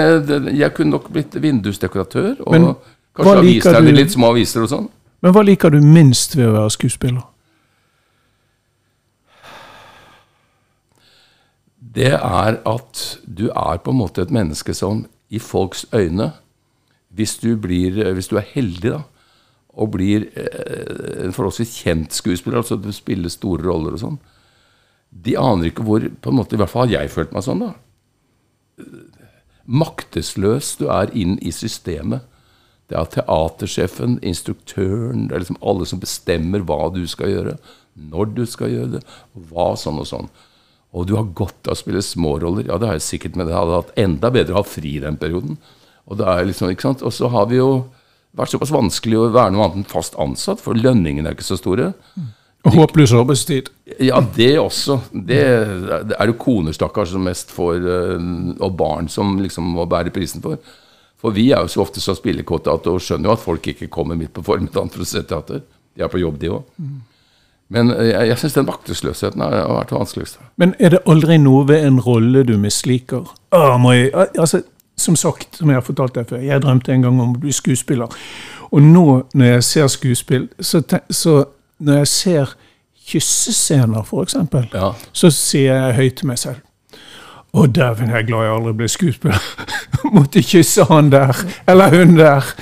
[0.57, 2.69] Jeg kunne nok blitt vindusdekoratør, og Men
[3.17, 4.89] kanskje aviser, du- litt små aviser og sånn.
[5.23, 7.27] Men hva liker du minst ved å være skuespiller?
[11.99, 16.33] det er at du er på en måte et menneske som i folks øyne
[17.09, 19.01] Hvis du, blir, hvis du er heldig da,
[19.69, 24.19] og blir eh, en forholdsvis kjent skuespiller, altså du spiller store roller og sånn
[25.11, 27.65] De aner ikke hvor på en måte, I hvert fall har jeg følt meg sånn.
[27.65, 27.73] da,
[29.65, 32.28] Maktesløs du er inn i systemet.
[32.89, 37.57] Det er teatersjefen, instruktøren, det er liksom alle som bestemmer hva du skal gjøre,
[38.09, 39.03] når du skal gjøre det,
[39.37, 40.31] og hva sånn og sånn.
[40.97, 42.65] Og du har godt av å spille småroller.
[42.71, 45.19] Ja, det har jeg sikkert, men det hadde hatt enda bedre å ha fri den
[45.21, 45.59] perioden.
[46.09, 47.05] Og det er liksom, ikke sant?
[47.05, 47.69] Og så har vi jo
[48.39, 51.59] vært såpass vanskelig å være noe annet enn fast ansatt, for lønningene er ikke så
[51.61, 51.93] store.
[52.67, 53.69] Og håpløs arbeidstid.
[54.03, 54.99] Ja, det også.
[55.13, 55.43] Det,
[56.09, 60.13] det er jo koner, stakkars, som mest får, eh, og barn som liksom må bære
[60.15, 60.57] prisen for.
[61.19, 63.89] For vi er jo så ofte så spillekåte at og skjønner jo at folk ikke
[63.91, 65.65] kommer midt på formiddagen for å se teater.
[65.97, 66.63] De er på jobb, de òg.
[67.75, 70.39] Men eh, jeg, jeg syns den maktesløsheten har vært vanskeligst.
[70.63, 73.27] Men er det aldri noe ved en rolle du misliker?
[73.53, 74.63] Åh, må jeg, altså,
[74.99, 77.53] som sagt, som jeg har fortalt deg før, jeg drømte en gang om å bli
[77.53, 78.15] skuespiller.
[78.71, 79.05] Og nå
[79.35, 81.35] når jeg ser skuespill, så, så
[81.83, 82.57] når jeg ser
[83.09, 84.35] kyssescener, f.eks.,
[84.75, 84.93] Ja.
[85.13, 86.65] så sier jeg høyt til meg selv
[87.59, 89.49] Å, dæven, jeg er glad jeg aldri ble skuespiller.
[90.17, 92.53] Måtte kysse han der, eller hun der.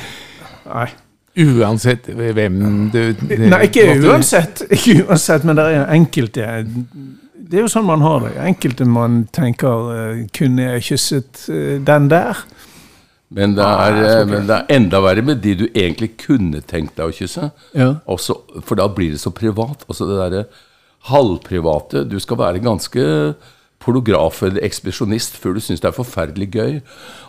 [0.66, 0.88] Nei.
[1.36, 7.68] Uansett hvem du Nei, ikke uansett, ikke uansett, men det er enkelte Det er jo
[7.68, 8.30] sånn man har det.
[8.40, 12.40] Enkelte man tenker eh, Kunne jeg kysset eh, den der?
[13.36, 16.96] Men det, er, eh, men det er enda verre med de du egentlig kunne tenkt
[16.96, 17.50] deg å kysse.
[17.76, 17.90] Ja.
[18.08, 19.84] Også, for da blir det så privat.
[19.90, 20.46] Altså det derre
[21.10, 22.06] halvprivate.
[22.08, 23.04] Du skal være ganske
[23.86, 26.76] pornograf eller ekspedisjonist før du syns det er forferdelig gøy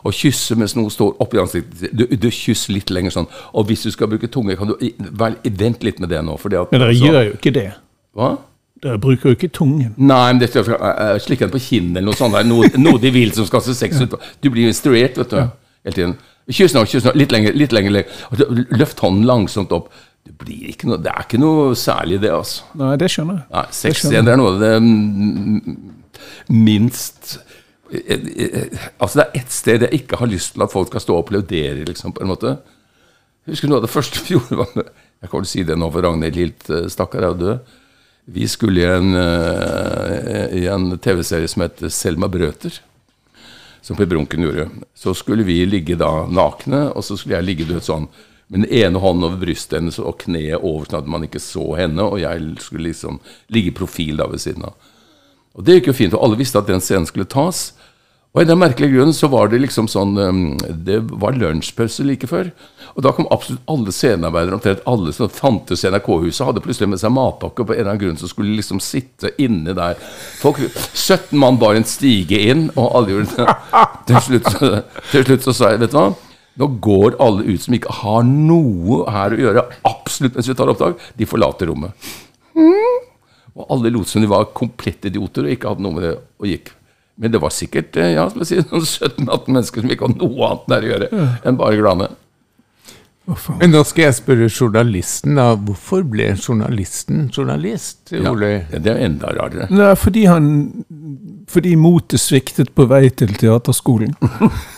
[0.08, 3.30] å kysse mens noe står oppi ansiktet Du, du kysser litt lenger sånn.
[3.54, 4.76] Og hvis du skal bruke tunge, kan du
[5.22, 6.36] vel, Vent litt med det nå.
[6.42, 7.68] Fordi at, Men dere så- gjør jo ikke det.
[8.18, 8.32] Hva?
[8.84, 9.94] Dere bruker jo ikke tungen.
[9.98, 12.38] Nei, men dette er slikke den på kinnet eller noe sånt.
[12.46, 14.14] Noe, noe de vil som skal se sex ut.
[14.42, 15.40] Du blir instruert, vet du.
[15.88, 16.18] Hele tiden.
[16.50, 17.16] Kyss nå, kyss nå.
[17.18, 18.06] Litt lenger, litt lenger.
[18.78, 19.90] Løft hånden langsomt opp.
[20.28, 22.66] Det blir ikke noe, det er ikke noe særlig, det, altså.
[22.76, 23.46] Nei, det skjønner jeg.
[23.54, 25.78] Nei, Det Sex skjønner igjen, det er noe av det mm,
[26.52, 27.38] minst
[27.92, 31.04] eh, eh, Altså, det er ett sted jeg ikke har lyst til at folk skal
[31.04, 32.56] stå og applaudere, liksom, på en måte.
[33.46, 35.78] Jeg husker noe av det første vi gjorde var med, Jeg kan vel si det
[35.80, 37.76] nå, for Ragnhild Hilt, eh, stakkar, er død.
[38.28, 39.16] Vi skulle i en,
[40.68, 42.76] en TV-serie som het Selma Brøter,
[43.80, 44.66] som Per Brunken gjorde.
[44.92, 48.10] Så skulle vi ligge da nakne, og så skulle jeg ligge vet, sånn
[48.48, 51.66] med den ene hånden over brystet hennes og kneet over, sånn at man ikke så
[51.80, 53.20] henne, og jeg skulle liksom
[53.54, 54.87] ligge i profil da ved siden av.
[55.58, 57.72] Og det gikk jo fint, og alle visste at den scenen skulle tas.
[58.36, 60.42] Og i den merkelige grunnen så var det liksom sånn um,
[60.86, 62.52] Det var lunsjpause like før.
[62.94, 67.02] Og da kom absolutt alle scenearbeidere, omtrent alle som fantes i NRK-huset, hadde plutselig med
[67.02, 69.98] seg matpakke, og på en eller annen grunn så skulle de liksom sitte inne der.
[70.42, 70.62] Folk,
[70.94, 73.58] 17 mann bar en stige inn, og alle gjorde det.
[74.08, 74.50] Til slutt,
[75.12, 76.08] til slutt så sa jeg, vet du hva
[76.58, 80.72] nå går alle ut som ikke har noe her å gjøre, absolutt mens vi tar
[80.74, 81.04] opptak.
[81.18, 82.10] De forlater rommet.
[83.58, 86.50] Og alle lot som de var komplette idioter og ikke hadde noe med det å
[86.50, 86.72] gikk.
[87.18, 90.72] Men det var sikkert eh, ja, si, noen 17-18 mennesker som ikke hadde noe annet
[90.74, 92.10] der å gjøre enn bare glane.
[93.60, 95.50] Men nå skal jeg spørre journalisten, da.
[95.60, 99.68] Hvorfor ble journalisten journalist, Ja, det er enda rarere.
[99.74, 100.48] Nei, fordi han
[101.52, 104.16] Fordi motet sviktet på vei til teaterskolen.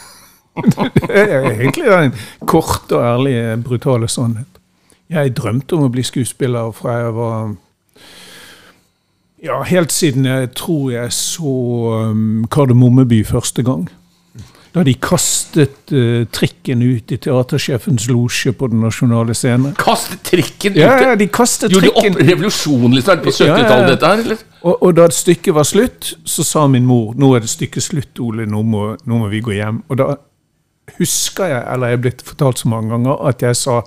[0.98, 2.14] det er egentlig den
[2.50, 4.60] korte og ærlige, brutale sannhet.
[5.10, 7.56] Jeg drømte om å bli skuespiller fra jeg var
[9.44, 11.54] Ja, helt siden jeg tror jeg så
[12.12, 13.88] um, Kardemommeby første gang.
[14.76, 19.72] Da de kastet uh, trikken ut i teatersjefens losje på Den nasjonale scene.
[19.80, 20.82] Kastet trikken ut!
[20.82, 23.64] Ja, ja, de kastet Gjorde de trikken opp revolusjon liksom, på Ja, ja, ja.
[23.64, 24.24] 70-tallet, dette her?
[24.26, 24.44] eller?
[24.62, 28.22] Og, og da stykket var slutt, så sa min mor nå er det stykket slutt,
[28.22, 29.82] Ole, nå må, nå må vi gå hjem.
[29.90, 30.12] Og da
[31.00, 33.80] husker jeg, eller jeg er blitt fortalt så mange ganger, at jeg sa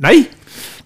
[0.00, 0.22] nei,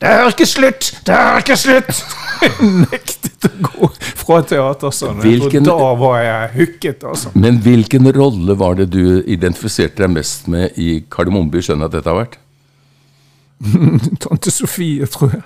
[0.03, 2.05] det er ikke slutt, det er ikke slutt!
[2.45, 3.89] Jeg nektet å gå
[4.21, 5.21] fra teatersalen.
[5.25, 7.33] Hvilken- da var jeg hooket, altså.
[7.39, 11.63] Men hvilken rolle var det du identifiserte deg mest med i Kardemommeby?
[11.65, 12.39] Skjønner at dette har vært?
[14.25, 15.43] Tante Sofie, tror jeg.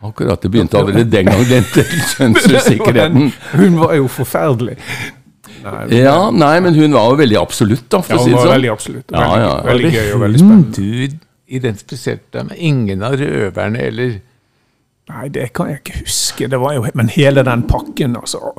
[0.00, 1.66] Akkurat, det begynte allerede den gang, den
[2.14, 3.32] kjønnsusikkerheten.
[3.52, 4.78] Hun var jo forferdelig.
[5.60, 8.38] Nei, Ja, nei, men hun var jo veldig absolutt, da, for ja, å si det
[8.38, 8.54] var sånn.
[8.54, 9.04] veldig absolutt.
[9.12, 9.50] Veldig, ja.
[9.66, 10.72] veldig gøy og veldig spennende.
[10.78, 14.18] du identifiserte deg med ingen av røverne eller
[15.10, 16.46] Nei, det kan jeg ikke huske.
[16.46, 18.52] Det var jo, men hele den pakken, altså.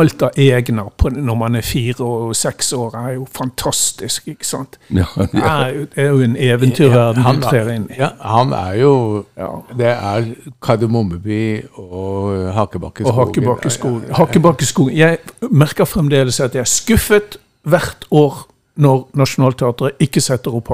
[0.00, 4.46] Alt av egner på, når man er fire og seks år, er jo fantastisk, ikke
[4.48, 4.78] sant?
[4.96, 5.50] Ja, Det ja.
[5.66, 7.98] er, jo- det er jo en eventyrverden han, du trer inn i.
[8.00, 8.94] ja, han er jo
[9.36, 9.50] Ja.
[9.76, 10.30] Det er
[10.64, 11.42] Kardemommeby
[11.76, 13.12] og Hakebakkeskogen.
[13.12, 14.08] Og Hakkebakkeskogen.
[14.22, 14.96] Hakkebakkeskogen.
[14.96, 15.18] Jeg
[15.50, 17.36] merker fremdeles at jeg er skuffet
[17.68, 18.46] hvert år
[18.80, 20.72] når Nationaltheatret ikke setter opp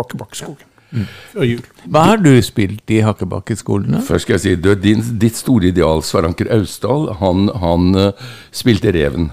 [0.95, 1.41] Hakkebakkeskogen.
[1.41, 1.63] Og jul.
[1.91, 4.01] Hva har du spilt i Hakkebakkeskolen?
[4.07, 8.93] Først skal jeg si, du, din, ditt store ideal, Svaranker Austdal, han, han uh, spilte
[8.95, 9.31] Reven.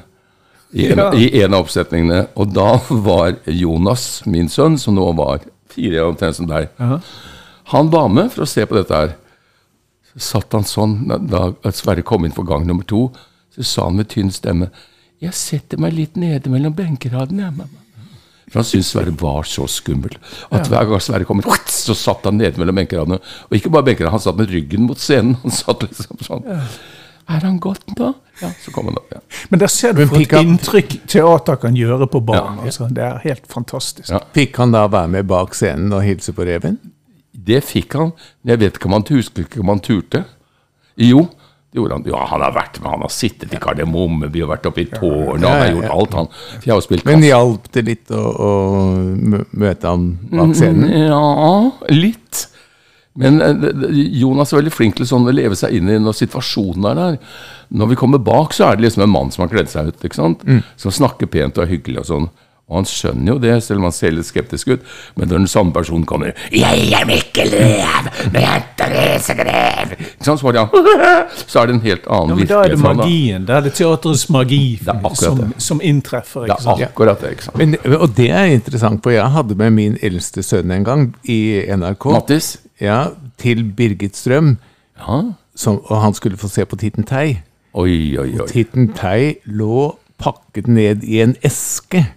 [0.73, 1.09] I en, Ja.
[1.13, 2.27] I en av oppsetningene.
[2.39, 6.71] Og da var Jonas, min sønn, som nå var fire, omtrent som deg,
[7.71, 9.13] han var med for å se på dette her.
[10.11, 13.05] Så satt han sånn da Sverre kom inn for gang nummer to.
[13.55, 14.69] Så sa han med tynn stemme
[15.21, 17.79] Jeg setter meg litt nede mellom benkeradene, jeg, mamma.
[18.51, 20.17] For han syntes Sverre var så skummel.
[20.51, 21.39] At hver gang Sverre kom
[21.71, 23.19] så satt han nede mellom benkeradene.
[23.47, 25.37] Og ikke bare benkeradene, han satt med ryggen mot scenen.
[25.45, 26.43] Han satt liksom sånn
[27.31, 28.09] Er han godt nå?
[28.41, 29.11] Ja, så kom han opp.
[29.13, 29.19] Ja.
[29.53, 32.57] Men der ser du Men for et han- inntrykk teater kan gjøre på barn.
[32.59, 32.65] Ja.
[32.65, 32.89] Altså.
[32.91, 34.09] Det er helt fantastisk.
[34.09, 34.19] Ja.
[34.33, 36.79] Fikk han da være med bak scenen og hilse på reven?
[37.31, 38.11] Det fikk han.
[38.43, 40.25] Jeg vet ikke om han husker ikke om han turte.
[40.97, 41.29] Jo,
[41.73, 42.03] han.
[42.05, 44.89] Ja, han har vært med, han har sittet i Kardemomme, vi har vært oppe i
[44.91, 46.31] tårnet, han har gjort alt, han.
[46.57, 48.49] For jeg har spilt Men hjalp det litt å, å
[49.51, 50.91] møte han bak scenen?
[51.07, 51.21] Ja,
[51.95, 52.47] litt.
[53.19, 53.65] Men eh,
[54.21, 57.17] Jonas er veldig flink til sånn å leve seg inn i når situasjonen er der.
[57.71, 60.03] Når vi kommer bak, så er det liksom en mann som har kledd seg ut,
[60.03, 60.45] ikke sant?
[60.79, 62.31] som snakker pent og er hyggelig og sånn.
[62.71, 64.83] Og han skjønner jo det, selv om han ser litt skeptisk ut.
[65.19, 70.39] Men når den samme personen kommer 'Jeg er Mikkel Rev, med Therese Grev', Ikke sant?
[70.39, 72.97] Så, var han, så er det en helt annen Ja, men da er det virkelighet.
[72.97, 73.45] magien.
[73.45, 75.49] Da er det teaterets magi det som, det.
[75.57, 76.45] som inntreffer.
[76.47, 76.81] Det Ikke sant?
[76.81, 77.31] er akkurat det.
[77.31, 77.57] ikke sant?
[77.57, 81.65] Men, og det er interessant, for jeg hadde med min eldste sønn en gang i
[81.67, 82.05] NRK.
[82.05, 82.57] Mattis?
[82.79, 83.07] Ja,
[83.37, 84.57] til Birgit Strøm,
[84.97, 85.21] Ja.
[85.55, 87.41] som, og han skulle få se på Titten Tei.
[87.73, 88.47] Oi, oi, oi.
[88.47, 92.07] Titten Tei lå pakket ned i en eske.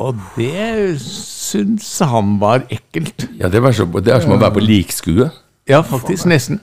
[0.00, 3.28] Og det syns han var ekkelt.
[3.40, 5.28] Ja, det, var så, det er som å være på likskue.
[5.68, 6.26] Ja, faktisk.
[6.30, 6.62] Nesten.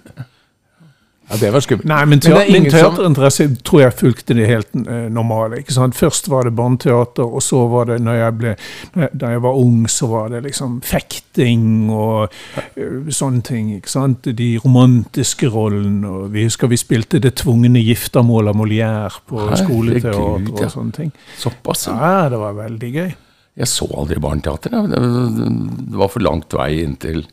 [1.28, 1.88] Ja, det var skummelt.
[1.90, 5.60] Nei, men, er teater, ingen teaterinteresse tror jeg fulgte det helt uh, normale.
[5.60, 5.98] ikke sant?
[6.00, 8.54] Først var det barneteater, og så var det, når jeg ble,
[8.96, 12.32] da jeg var ung, så var det liksom fekting og
[12.80, 13.76] uh, sånne ting.
[13.76, 14.32] ikke sant?
[14.40, 16.08] De romantiske rollene.
[16.08, 20.92] og Vi husker vi spilte 'Det tvungne giftermål' av Molière på Herregud, skoleteater og sånne
[20.92, 21.14] ting.
[21.38, 21.88] Såpass.
[21.92, 22.00] ja.
[22.00, 23.16] Ja, det var veldig gøy.
[23.58, 24.76] Jeg så aldri barneteater.
[24.92, 27.24] Det var for langt vei inntil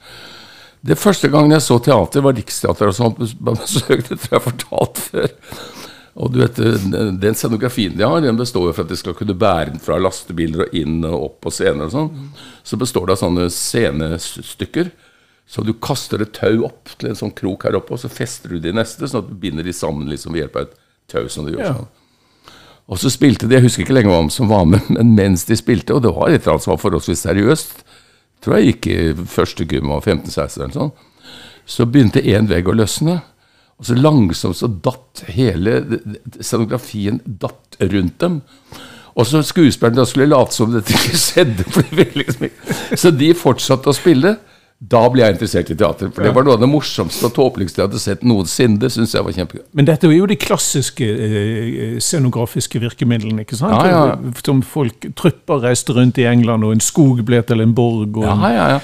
[0.85, 4.05] Det første gangen jeg så teater, var Riksteatret og sånn på besøk.
[4.09, 5.31] Det tror jeg fortalt før.
[6.15, 6.59] Og du vet,
[7.21, 9.97] Den scenografien de har, den består jo for at de skal kunne bære den fra
[9.99, 12.29] lastebiler og inn og opp på scener og sånn.
[12.63, 14.93] Så består det av sånne scenestykker.
[15.47, 18.55] Så du kaster et tau opp til en sånn krok her oppe, og så fester
[18.55, 20.79] du de neste, sånn at du binder de sammen liksom ved hjelp av et
[21.13, 21.27] tau.
[21.29, 21.75] som du gjør Ja.
[22.91, 25.57] Og så spilte de, jeg husker ikke lenger hvem som var med, men mens de
[25.57, 27.77] spilte, og det var et eller annet som var forholdsvis seriøst,
[28.45, 28.99] tror jeg gikk i
[29.31, 30.91] første gym var 15-16 eller sånn,
[31.65, 33.23] så begynte en vegg å løsne.
[33.81, 35.81] Og så langsomt så datt hele
[36.39, 38.37] scenografien datt rundt dem.
[39.15, 41.67] Og så skuespillerne skulle late som dette ikke skjedde.
[41.73, 42.77] For de ville liksom ikke.
[43.01, 44.37] Så de fortsatte å spille.
[44.83, 46.11] Da ble jeg interessert i teater.
[46.13, 48.77] For det var noe av det morsomste og tåpeligste jeg hadde sett noensinne.
[48.83, 49.63] Det syns jeg var kjempegøy.
[49.73, 53.47] Men dette er jo de klassiske eh, scenografiske virkemidlene.
[53.47, 53.73] ikke sant?
[53.87, 54.35] Ja, ja.
[54.45, 58.19] Som folk Trupper reiste rundt i England, og en skog ble til en borg.
[58.19, 58.83] og Ja, ja, ja.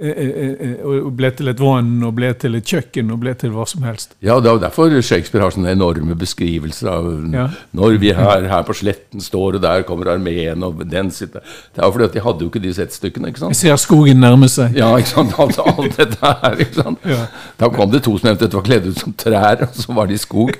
[0.00, 3.34] Eh, eh, eh, og ble til et vann, og ble til et kjøkken, og ble
[3.38, 4.14] til hva som helst.
[4.24, 7.48] Ja, det er derfor Shakespeare har sånne enorme beskrivelser av Ja.
[7.76, 11.40] når vi her, her på sletten står, og der kommer armeen, og den sitter
[11.74, 14.48] Det er fordi at de hadde jo ikke de settstykkene, ikke Jeg ser skogen nærme
[14.48, 14.76] seg.
[14.76, 15.34] Ja, ikke sant?
[15.38, 16.98] Altså, alt dette her, ikke sant?
[17.04, 17.26] Ja.
[17.60, 20.18] Da kom det to som eventuelt var kledd ut som trær, og så var de
[20.18, 20.56] skog.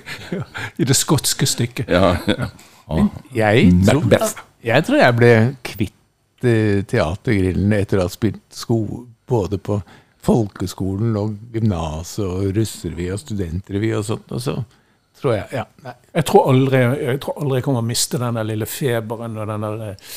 [0.79, 1.89] I det skotske stykket.
[1.89, 2.51] Ja, ja.
[3.35, 4.05] Jeg tror,
[4.65, 5.95] jeg tror jeg ble kvitt
[6.43, 8.81] teatergrillen etter å ha spilt sko
[9.31, 9.81] både på
[10.25, 14.33] folkeskolen og gymnaset og russerevy og studentrevy og sånt.
[14.37, 14.57] Og så
[15.21, 15.95] tror jeg Ja, nei.
[16.17, 19.39] Jeg tror aldri jeg tror aldri jeg kommer til å miste den der lille feberen
[19.41, 20.11] og den der eh,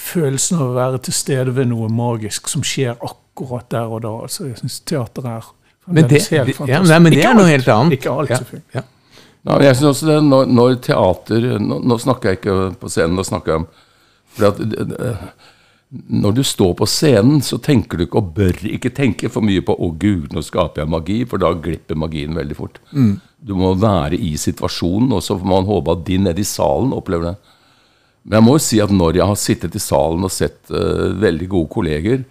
[0.00, 4.14] følelsen av å være til stede ved noe magisk som skjer akkurat der og da.
[4.26, 5.50] Altså, jeg synes teater er
[5.86, 6.68] Men det, helt fantastisk.
[6.70, 7.98] ja, nei, men det er noe helt annet.
[7.98, 8.66] Ikke alt, selvfølgelig.
[8.74, 8.82] ja.
[9.40, 12.90] Ja, ja, jeg synes også det, når, når teater nå, nå snakker jeg ikke på
[12.92, 13.68] scenen, nå snakker jeg om
[14.36, 15.22] for at, eh,
[15.90, 19.62] Når du står på scenen, så tenker du ikke og bør ikke tenke for mye
[19.66, 22.78] på 'Å, gud, nå skaper jeg magi', for da glipper magien veldig fort.
[23.42, 26.92] Du må være i situasjonen, og så får man håpe at de nede i salen
[26.92, 27.36] opplever det.
[28.22, 31.08] Men jeg må jo si at når jeg har sittet i salen og sett uh,
[31.16, 32.22] veldig gode kolleger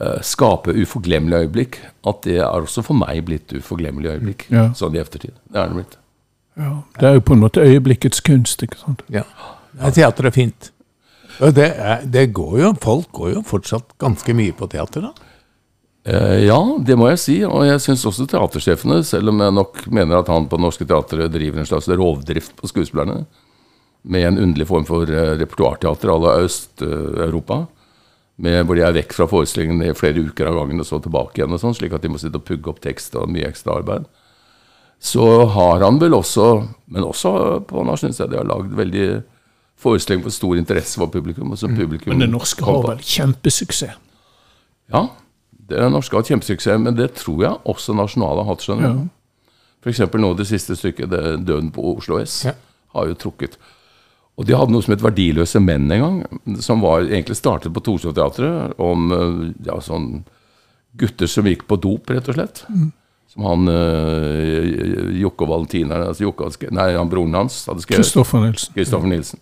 [0.00, 4.46] uh, skape uforglemmelige øyeblikk, at det er også for meg blitt uforglemmelige øyeblikk.
[4.52, 4.68] Ja.
[4.76, 5.34] Sånn i eftertid.
[5.48, 5.98] Det er det blitt.
[6.60, 6.74] Ja.
[7.00, 8.62] Det er jo på en måte øyeblikkets kunst.
[8.62, 9.02] ikke sant?
[9.10, 9.24] Ja.
[9.96, 10.71] Teater er fint.
[11.50, 15.30] Det, er, det går jo, Folk går jo fortsatt ganske mye på teater, da.
[16.04, 17.36] Eh, ja, det må jeg si.
[17.46, 21.32] Og jeg syns også teatersjefene, selv om jeg nok mener at han på Norske Teatret
[21.34, 23.24] driver en slags rovdrift på skuespillerne,
[24.02, 27.60] med en underlig form for uh, repertoarteater à la Øst-Europa,
[28.42, 31.52] hvor de er vekk fra forestillingen i flere uker av gangen og så tilbake igjen,
[31.54, 34.08] og sånn, slik at de må sitte og pugge opp tekst og mye ekstra arbeid.
[34.98, 35.22] Så
[35.54, 36.48] har han vel også,
[36.90, 37.30] men også
[37.68, 39.06] på Nasjonalmuseet, de har lagd veldig
[39.78, 41.56] forestilling for stor interesse for publikum.
[41.56, 43.98] Så publikum Men det norske har vel kjempesuksess?
[44.92, 45.08] Ja,
[45.50, 48.64] det norske har hatt kjempesuksess, men det tror jeg også Nasjonale har hatt.
[48.64, 49.08] skjønner du.
[49.82, 52.52] For eksempel nå det siste stykket, det 'Døden på Oslo S', Ja.
[52.94, 53.56] har jo trukket.
[54.38, 57.82] Og de hadde noe som het 'Verdiløse menn' en gang, som var egentlig startet på
[57.82, 60.24] Torshov-teatret, om eh, ja, sånn
[60.96, 62.64] gutter som gikk på dop, rett og slett.
[63.32, 68.04] Som han uh, Jokke og altså Jokke, nei, han broren hans hadde skrevet.
[68.04, 68.74] Kristoffer Nilsen.
[68.74, 69.40] Kristoffer Nilsen.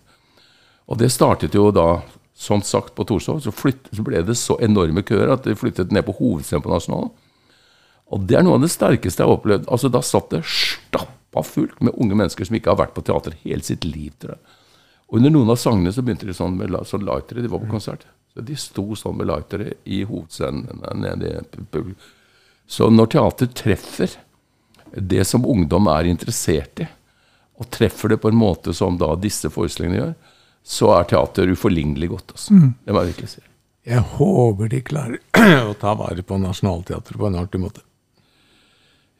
[0.91, 2.01] Og det startet jo da,
[2.35, 3.39] som sagt, på Torshov.
[3.39, 7.13] Så, så ble det så enorme køer at de flyttet ned på hovedscenen på Nasjonalen.
[8.11, 9.69] Og det er noe av det sterkeste jeg har opplevd.
[9.71, 13.37] Altså, Da satt det stappa fullt med unge mennesker som ikke har vært på teater
[13.45, 14.11] hele sitt liv.
[14.19, 14.57] tror jeg.
[15.07, 17.43] Og under noen av sangene så begynte de sånn med sånn lightere.
[17.43, 18.03] De var på konsert.
[18.33, 20.83] Så De sto sånn med lightere i hovedscenen.
[20.99, 21.95] nede i publikum.
[22.67, 24.17] Så når teater treffer
[24.95, 26.87] det som ungdom er interessert i,
[27.59, 30.13] og treffer det på en måte som da disse forestillingene gjør,
[30.63, 32.35] så er teater uforlignelig godt.
[32.35, 32.59] Altså.
[32.85, 33.45] Det må jeg virkelig si.
[33.91, 35.21] Jeg håper de klarer
[35.71, 37.81] å ta vare på Nationaltheatret på en artig måte.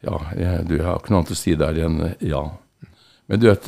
[0.06, 2.42] Ja, jeg, du jeg har ikke noe annet å si der enn ja.
[3.30, 3.68] Men du vet,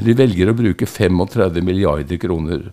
[0.00, 2.70] de velger å bruke 35 milliarder kroner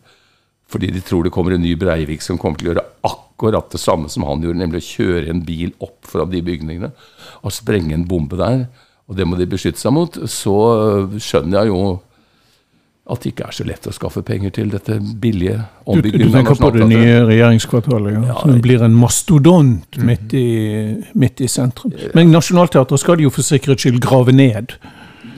[0.67, 3.79] fordi de tror det kommer en ny Breivik som kommer til å gjøre akkurat det
[3.79, 6.89] samme som han gjorde, nemlig å kjøre en bil opp fra de bygningene
[7.39, 8.65] og sprenge en bombe der.
[9.07, 10.17] Og det må de beskytte seg mot.
[10.27, 10.55] Så
[11.23, 11.79] skjønner jeg jo
[13.09, 16.57] at det ikke er så lett å skaffe penger til dette billige Du, du tenker
[16.59, 18.21] på det nye regjeringskvartalet, ja.
[18.33, 21.93] Ja, som det- blir en mastodont midt, i, midt i sentrum.
[22.13, 24.75] Men Nationaltheatret skal de jo for sikkerhets skyld grave ned.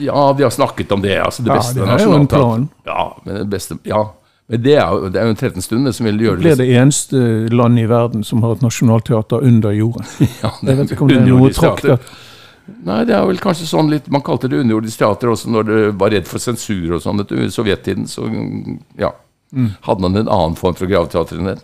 [0.00, 1.18] Ja, vi har snakket om det.
[1.20, 2.68] altså Det Ja, beste det er jo en plan.
[2.86, 4.04] Ja, men det beste, ja.
[4.50, 6.56] Men det er jo, det er jo en 13 stund som vil gjøre det Blir
[6.56, 7.20] det det eneste
[7.54, 10.04] land i verden som har et nasjonalteater under jorden.
[10.42, 12.00] ja, Jeg vet ikke om det er noe traktat.
[12.86, 15.80] Nei, det er vel kanskje sånn litt Man kalte det underjordisk teater også når det
[16.00, 17.20] var redd for sensur og sånn.
[17.26, 18.28] I sovjettiden så
[18.98, 19.12] ja,
[19.50, 19.72] Mm.
[19.82, 21.56] hadde man en annen form for graveteater enn det.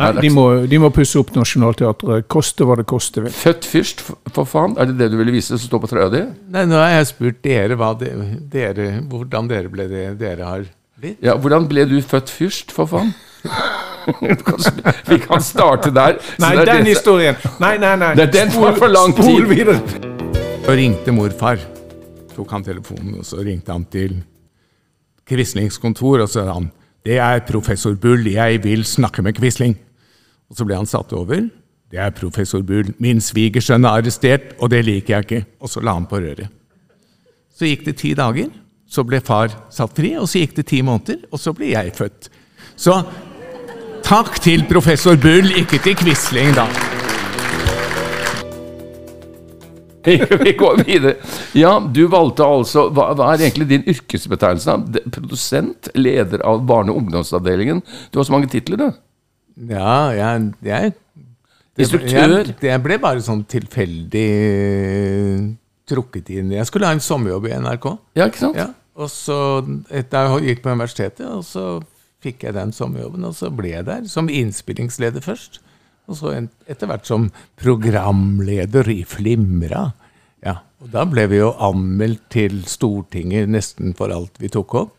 [0.00, 3.34] Nei, de må, de må pusse opp Nationaltheatret, koste hva det koste vil.
[3.36, 4.76] Født fyrst, for, for faen.
[4.80, 6.22] Er det det du ville vise som står på trøya di?
[6.54, 8.08] Nei, Nå har jeg spurt dere, hva de,
[8.54, 10.64] dere hvordan dere ble det dere har
[10.96, 11.20] blitt.
[11.20, 13.12] Ja, Hvordan ble du født fyrst, for faen?
[15.10, 16.18] Vi kan starte der.
[16.22, 17.36] Så Nei, det er den det- historien!
[17.62, 18.14] Nei, nei, nei.
[18.18, 19.24] Det er den spol, for lang tid.
[19.28, 19.78] Spol videre.
[20.64, 21.62] Så ringte morfar.
[22.34, 24.18] Tok han telefonen, og så ringte han til
[25.28, 26.70] Quislings kontor, og så sa han
[27.06, 29.72] det er professor Bull, jeg vil snakke med Quisling.
[30.50, 31.46] Og så ble han satt over.
[31.90, 35.40] Det er professor Bull, min svigersønn er arrestert, og det liker jeg ikke.
[35.64, 36.50] Og så la han på røret.
[37.56, 38.50] Så gikk det ti dager,
[38.90, 41.94] så ble far satt fri, og så gikk det ti måneder, og så ble jeg
[41.96, 42.28] født.
[42.76, 42.94] Så
[44.10, 46.64] takk til professor Bull, ikke til Quisling, da.
[50.46, 51.12] Vi går videre.
[51.54, 54.72] Ja, du valgte altså Hva, hva er egentlig din yrkesbetegnelse?
[54.72, 55.02] da?
[55.12, 55.90] Produsent?
[55.94, 57.84] Leder av barne- og ungdomsavdelingen?
[58.10, 58.98] Du har så mange titler, du.
[59.70, 60.94] Ja, jeg, jeg
[61.78, 62.34] Instruktør?
[62.40, 65.46] Jeg, jeg ble bare sånn tilfeldig eh,
[65.86, 66.50] trukket inn.
[66.56, 67.86] Jeg skulle ha en sommerjobb i NRK.
[68.18, 68.58] Ja, ikke sant?
[68.58, 69.38] Ja, og så
[69.86, 71.78] etter jeg gikk på universitetet, og så
[72.24, 75.60] fikk jeg den sommerjobben, og så ble jeg der som innspillingsleder først.
[76.10, 76.34] Og så
[76.68, 77.28] etter hvert som
[77.60, 79.90] programleder i Flimra.
[80.44, 84.96] Ja, og da ble vi jo anmeldt til Stortinget nesten for alt vi tok opp.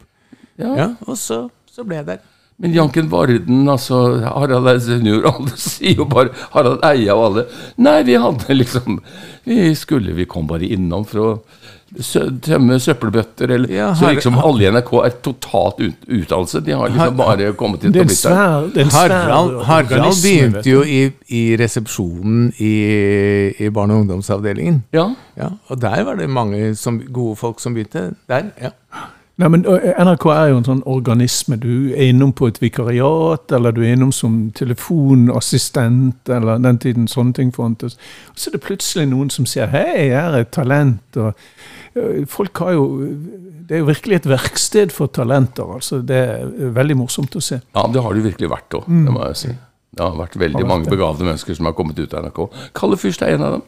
[0.61, 0.75] Ja.
[0.77, 2.21] Ja, og så, så ble jeg der.
[2.61, 7.45] Men Janken Varden, altså Harald Eia senior, alle sier jo bare Harald Eia og alle.
[7.81, 8.99] Nei, vi hadde liksom
[9.47, 11.31] Vi skulle Vi kom bare innom for å
[12.41, 16.61] tømme søppelbøtter, eller Ja, Så liksom alle i NRK er totalt ut, utdannelse.
[16.63, 18.31] De har liksom bare kommet inn Det og blitt der.
[18.79, 22.73] er Harald, Harald begynte jo i, i resepsjonen i,
[23.59, 24.83] i barne- og ungdomsavdelingen.
[24.93, 25.09] Ja.
[25.37, 28.13] Ja, og der var det mange som, gode folk som begynte.
[28.29, 28.69] Der, ja.
[29.39, 31.55] Nei, men NRK er jo en sånn organisme.
[31.57, 37.07] Du er innom på et vikariat, eller du er innom som telefonassistent, eller den tiden
[37.09, 37.97] sånne ting fantes.
[38.33, 41.17] Og så er det plutselig noen som sier 'hei, jeg er et talent'.
[41.17, 41.33] og
[42.27, 43.15] Folk har jo
[43.67, 45.63] Det er jo virkelig et verksted for talenter.
[45.63, 47.61] altså Det er veldig morsomt å se.
[47.75, 49.05] Ja, det har det virkelig vært òg, mm.
[49.05, 49.47] det må jeg si.
[49.91, 52.49] Det har vært veldig har vært mange begavede mennesker som har kommet ut av NRK.
[52.73, 53.61] Kalle Fyrst er en av dem.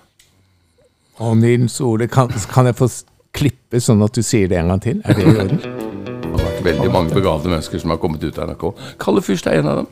[1.20, 2.90] Å, Nils Ole, kan, kan jeg få
[3.34, 5.02] klippe sånn at du sier det en gang til?
[5.06, 5.60] Er det i orden?
[5.60, 8.66] Det har vært veldig mange begavede mennesker som har kommet ut av NRK.
[9.02, 9.90] Kalle Fyrst er en av dem.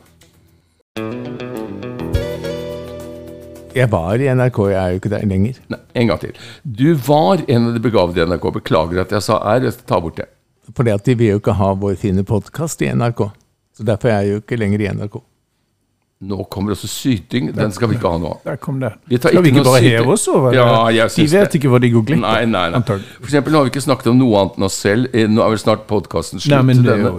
[3.72, 5.58] Jeg var i NRK, jeg er jo ikke der lenger.
[5.72, 6.36] Nei, En gang til.
[6.62, 8.50] Du var en av de begavede i NRK.
[8.58, 9.64] Beklager at jeg sa er.
[9.64, 10.28] Jeg ta bort det.
[10.76, 13.24] Fordi at de vil jo ikke ha vår fine podkast i NRK.
[13.76, 15.16] Så derfor er jeg jo ikke lenger i NRK.
[16.22, 17.48] Nå kommer det også syting.
[17.56, 18.32] Den skal vi ikke ha nå.
[18.46, 18.92] Der kom det.
[19.10, 19.96] Vi tar Skal vi ikke bare syting.
[19.98, 20.54] heve oss over?
[20.54, 21.58] Ja, jeg De syns vet det.
[21.58, 22.26] ikke hva de går glipp av.
[22.28, 22.76] Nei, nei, nei.
[22.78, 23.08] antagelig.
[23.18, 25.08] For eksempel, nå har vi ikke snakket om noe annet enn oss selv.
[25.12, 26.54] Eh, Nå er vel snart podkasten slutt.
[26.54, 27.16] Nei, men det er jo,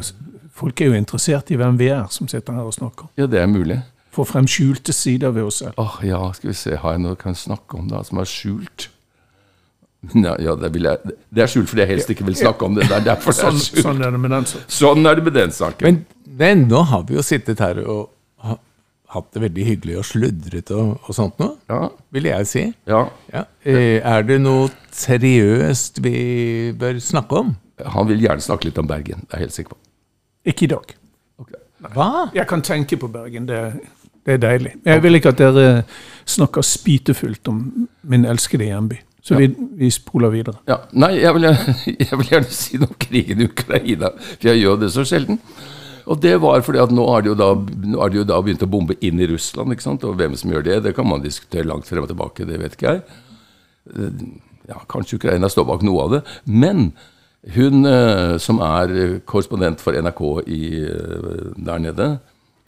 [0.55, 3.11] folk er jo interessert i hvem vi er, som sitter her og snakker.
[3.19, 3.81] Ja, det er mulig.
[4.13, 5.73] Få frem skjulte sider ved oss selv.
[5.83, 8.29] Åh, ja, skal vi se, har jeg noe jeg kan snakke om da, som er
[8.29, 8.87] skjult?
[10.13, 10.97] Ja, ja det, vil jeg,
[11.31, 12.87] det er skjult fordi jeg helst ikke vil snakke om det.
[12.89, 13.83] Det er derfor det er Sånn, skjult.
[13.85, 14.65] sånn er det med den saken.
[14.79, 15.85] Sånn er det med den saken.
[15.87, 18.09] Men, men nå har vi jo sittet her og
[19.13, 22.63] hatt det veldig hyggelig og sludret og, og sånt noe, Ja, vil jeg si.
[22.89, 23.03] ja.
[23.33, 23.43] Ja.
[23.65, 26.15] Eh, er det noe seriøst vi
[26.79, 27.55] bør snakke om?
[27.95, 29.81] Han vil gjerne snakke litt om Bergen, det er jeg helt sikker på.
[30.51, 30.93] Ikke i dag.
[31.41, 31.61] Okay.
[31.95, 32.09] Hva?
[32.35, 33.45] Jeg kan tenke på Bergen.
[33.49, 33.59] Det,
[34.27, 34.73] det er deilig.
[34.85, 35.65] Jeg vil ikke at dere
[36.29, 38.99] snakker spytefullt om min elskede hjemby.
[39.23, 39.47] Så vi,
[39.79, 40.57] vi spoler videre.
[40.67, 41.45] Ja, nei, jeg vil,
[42.09, 45.39] jeg vil gjerne si noe om krigen i Ukraina, for jeg gjør det så sjelden.
[46.09, 48.69] Og det var fordi at nå har de jo da, de jo da begynt å
[48.69, 50.03] bombe inn i Russland, ikke sant?
[50.07, 52.75] og hvem som gjør det, det kan man diskutere langt frem og tilbake, det vet
[52.79, 53.21] ikke jeg.
[53.93, 54.25] Eh,
[54.63, 56.19] Ja, kanskje Ukraina står bak noe av det.
[56.47, 56.93] Men
[57.51, 62.07] hun eh, som er korrespondent for NRK i, eh, der nede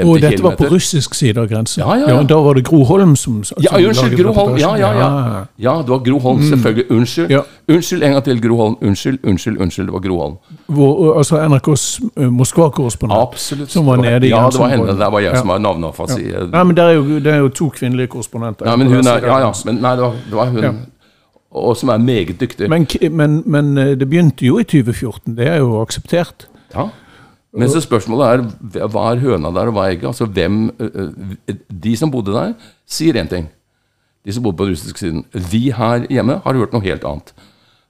[0.03, 1.79] Og 50 dette var på russisk side av grensen.
[1.79, 2.23] Ja, ja, ja.
[2.27, 4.57] da var det Gro Holm som, som Ja, unnskyld, Gro Holm.
[4.59, 5.43] Ja, ja, ja.
[5.59, 6.91] Ja, det var Gro Holm, selvfølgelig.
[6.91, 7.29] Unnskyld.
[7.31, 7.39] Ja.
[7.69, 8.75] Unnskyld en gang til, Gro Holm.
[8.81, 9.87] Unnskyld, unnskyld, unnskyld.
[9.87, 10.35] Det var Gro Holm.
[10.67, 13.69] Hvor, altså NRKs eh, Moskva-korrespondent.
[13.71, 14.87] Som var nede i Ja, det var henne.
[14.87, 15.39] Det var jeg Ja.
[15.39, 16.21] som var navneavfasi.
[16.51, 18.69] Nei, men det er, jo, det er jo to kvinnelige korrespondenter.
[18.69, 19.53] Ja, men hun er Ja, ja.
[19.65, 20.63] Men nei, det var, det var hun.
[20.63, 20.71] Ja.
[21.51, 22.69] Og som er meget dyktig.
[22.69, 25.37] Men, men, men eh, det begynte jo i 2014.
[25.37, 26.47] Det er jo akseptert.
[26.75, 26.89] Ja.
[27.55, 30.09] Men så spørsmålet er hva er høna der, og hva er egget?
[30.11, 30.69] Altså hvem
[31.71, 32.55] De som bodde der,
[32.87, 33.47] sier én ting.
[34.25, 35.25] De som bodde på den russiske siden.
[35.31, 37.31] Vi her hjemme har hørt noe helt annet.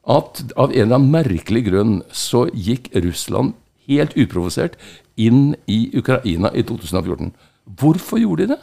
[0.05, 3.55] At av en eller annen merkelig grunn så gikk Russland
[3.89, 4.77] helt uprovosert
[5.17, 7.31] inn i Ukraina i 2014.
[7.79, 8.61] Hvorfor gjorde de det?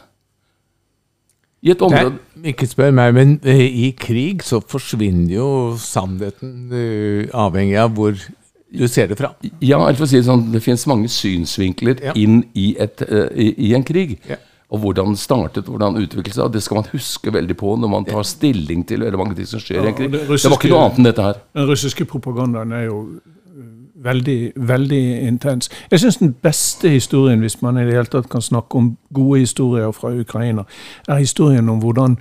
[1.63, 5.49] I et område Nei, ikke spør meg, men eh, i krig så forsvinner jo
[5.79, 6.71] sannheten
[7.31, 8.17] avhengig av hvor
[8.73, 9.33] du ser det fra.
[9.61, 12.13] Ja, for å si det sånn, det finnes mange synsvinkler Ja.
[12.15, 14.17] inn i, et, uh, i, i en krig.
[14.29, 14.39] Ja.
[14.73, 16.49] Og hvordan den startet, hvordan utviklet seg.
[16.53, 19.61] Det skal man huske veldig på når man tar stilling til veldig mange ting som
[19.61, 20.09] skjer i en krig.
[20.09, 21.39] og det Det, var ikke noe annet enn dette her.
[21.53, 23.67] Den russiske propagandaen er jo eh,
[24.07, 25.69] veldig, veldig intens.
[25.91, 29.43] Jeg syns den beste historien, hvis man i det hele tatt kan snakke om gode
[29.45, 30.65] historier fra Ukraina,
[31.07, 32.17] er historien om hvordan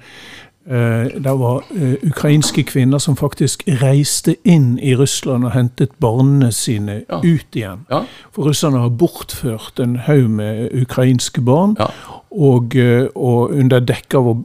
[0.67, 7.03] det var eh, ukrainske kvinner som faktisk reiste inn i Russland og hentet barna sine
[7.11, 7.19] Ja.
[7.25, 7.81] ut igjen.
[7.91, 8.05] Ja.
[8.33, 11.77] For russerne har bortført en haug med ukrainske barn.
[11.81, 11.87] Ja.
[12.31, 14.37] Og, eh, og under dekke av å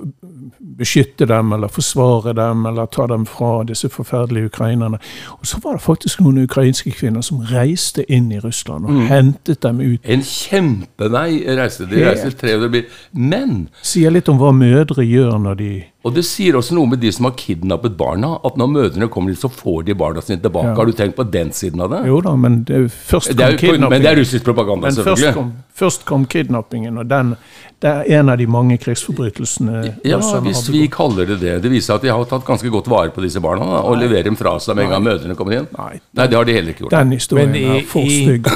[0.78, 5.00] beskytte dem eller forsvare dem eller ta dem fra disse forferdelige ukrainerne.
[5.40, 9.08] Og så var det faktisk noen ukrainske kvinner som reiste inn i Russland og Mm.
[9.08, 10.00] hentet dem ut.
[10.04, 12.04] En kjempevei reiste de.
[12.06, 12.86] Reiste 300 mil.
[13.14, 15.72] Men Sier litt om hva mødre gjør når de
[16.08, 19.34] Og det sier også noe med de som har kidnappet barna, at når mødrene kommer
[19.34, 20.70] dit, så får de barna sine tilbake.
[20.70, 20.76] Ja.
[20.76, 22.06] Har du tenkt på den siden av det?
[22.08, 25.04] Jo da, men det, først Det er, kom men det er russisk propaganda, Men først
[25.04, 25.34] selvfølgelig.
[25.34, 27.36] kom, først kom kidnappingen, og den
[27.82, 31.56] det er en av de mange krigsforbrytelsene Ja, russerne hvis vi kaller det det.
[31.64, 34.24] Det viser at de har tatt ganske godt vare på disse barna da, og leverer
[34.30, 35.68] dem fra seg med en gang mødrene kommer inn.
[35.78, 36.00] Nei.
[36.14, 36.92] Nei, det har de heller ikke gjort.
[36.98, 38.48] Den historien Men i- er for i- stygg.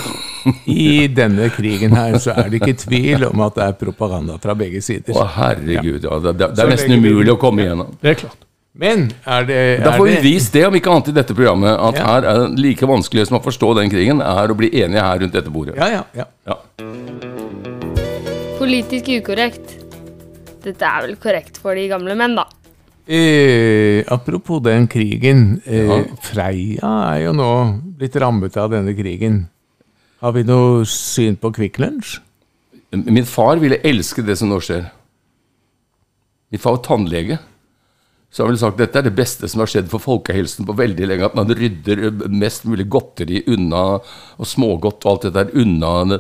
[0.65, 4.55] I denne krigen her så er det ikke tvil om at det er propaganda fra
[4.57, 5.13] begge sider.
[5.13, 6.19] Å, herregud, ja.
[6.19, 7.91] Det, det, er nesten umulig å komme igjennom.
[8.01, 8.47] Det er klart.
[8.73, 11.73] Men er det, Da er får vi vist det, om ikke annet i dette programmet,
[11.75, 12.05] at Ja.
[12.07, 15.19] her er det like vanskelig som å forstå den krigen, er å bli enige her
[15.19, 15.75] rundt dette bordet.
[15.75, 16.25] Ja, ja, ja.
[16.47, 16.55] Ja.
[18.57, 19.80] Politisk ukorrekt.
[20.62, 22.45] Dette er vel korrekt for de gamle menn, da.
[23.12, 25.62] Eh, apropos den krigen.
[25.66, 26.03] Eh, Ja.
[26.22, 27.49] Freia er jo nå
[27.97, 29.47] blitt rammet av denne krigen.
[30.22, 32.20] Har vi noe syn på Kvikk Lunsj?
[32.93, 34.91] Min far ville elske det som nå skjer.
[36.51, 37.39] Min far var tannlege.
[38.32, 41.07] så han ville sagt dette er det beste som har skjedd for folkehelsen på veldig
[41.07, 41.26] lenge.
[41.26, 43.99] At man rydder mest mulig godteri unna,
[44.39, 46.20] og smågodt og alt det der unna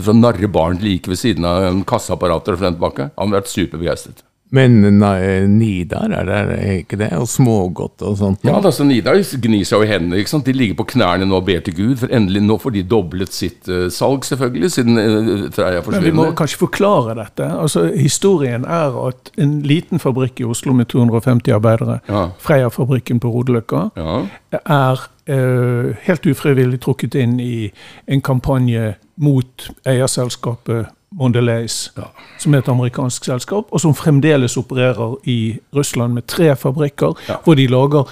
[0.00, 3.10] for å narre barn like ved siden av kasseapparater og frem tilbake.
[3.18, 4.24] Han har vært superbegeistret.
[4.52, 7.08] Men nei, Nidar, er det ikke det?
[7.16, 8.42] Og smågodt og sånt?
[8.44, 10.18] Ja, altså Nidar gnir seg over hendene.
[10.20, 10.44] ikke sant?
[10.44, 13.32] De ligger på knærne nå og ber til Gud, for endelig nå får de doblet
[13.32, 16.04] sitt uh, salg, selvfølgelig, siden uh, Freia forsvinner.
[16.04, 17.48] Men vi må kanskje forklare dette.
[17.48, 22.26] Altså, Historien er at en liten fabrikk i Oslo med 250 arbeidere, ja.
[22.44, 24.18] Freia-fabrikken på Rodeløkka, ja.
[24.60, 27.70] er uh, helt ufrivillig trukket inn i
[28.04, 32.08] en kampanje mot eierselskapet Mondelez, ja.
[32.40, 37.36] som er et amerikansk selskap, og som fremdeles opererer i Russland med tre fabrikker, ja.
[37.44, 38.08] hvor de lager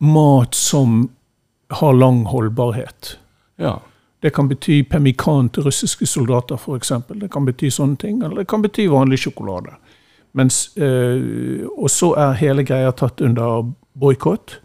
[0.00, 1.10] mat som
[1.70, 3.18] har lang holdbarhet.
[3.60, 3.76] Ja.
[4.22, 6.92] Det kan bety pemikan til russiske soldater, f.eks.
[7.20, 8.18] Det kan bety sånne ting.
[8.22, 9.76] Eller det kan bety vanlig sjokolade.
[10.36, 13.64] Mens, øh, og så er hele greia tatt under
[14.00, 14.60] boikott.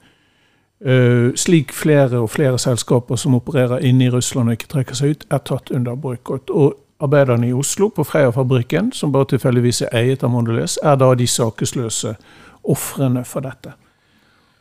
[0.83, 5.15] Uh, slik flere og flere selskaper som opererer inne i Russland og ikke trekker seg
[5.15, 6.51] ut, er tatt under boikott.
[6.51, 11.13] Og arbeiderne i Oslo på Freia-fabrikken, som bare tilfeldigvis er eiet av Mondelez, er da
[11.15, 12.15] de sakesløse
[12.63, 13.75] ofrene for dette.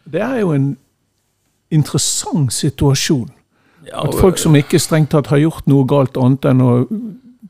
[0.04, 0.74] Det er jo en
[1.74, 3.30] interessant situasjon.
[3.92, 6.72] At folk som ikke strengt tatt har gjort noe galt annet enn å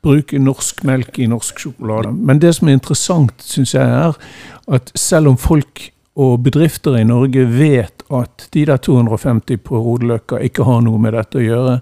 [0.04, 2.12] bruke norsk melk i norsk sjokolade.
[2.12, 4.16] Men det som er interessant, syns jeg, er
[4.74, 10.38] at selv om folk og bedrifter i Norge vet at de der 250 på Rodeløkka
[10.46, 11.76] ikke har noe med dette å gjøre,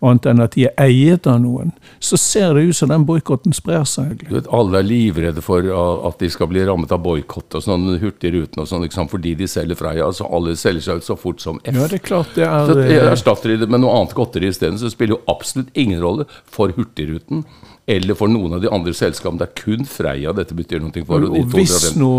[0.00, 1.72] annet enn at de er eiet av noen,
[2.02, 4.24] så ser det ut som den boikotten sprer seg.
[4.26, 5.66] Du vet, Alle er livredde for
[6.08, 9.48] at de skal bli rammet av boikott og sånn, Hurtigruten og sånn, liksom, fordi de
[9.50, 10.06] selger Freia.
[10.06, 11.74] altså Alle selger seg ut så fort som F.
[11.74, 12.72] Ja, det er klart det er...
[12.72, 16.28] Så Erstatter de det med noe annet godteri isteden, så spiller jo absolutt ingen rolle
[16.44, 17.44] for Hurtigruten
[17.86, 19.38] eller for noen av de andre selskapene.
[19.40, 21.26] Det er kun Freia dette betyr noe for.
[21.28, 22.12] Og, og hvis nå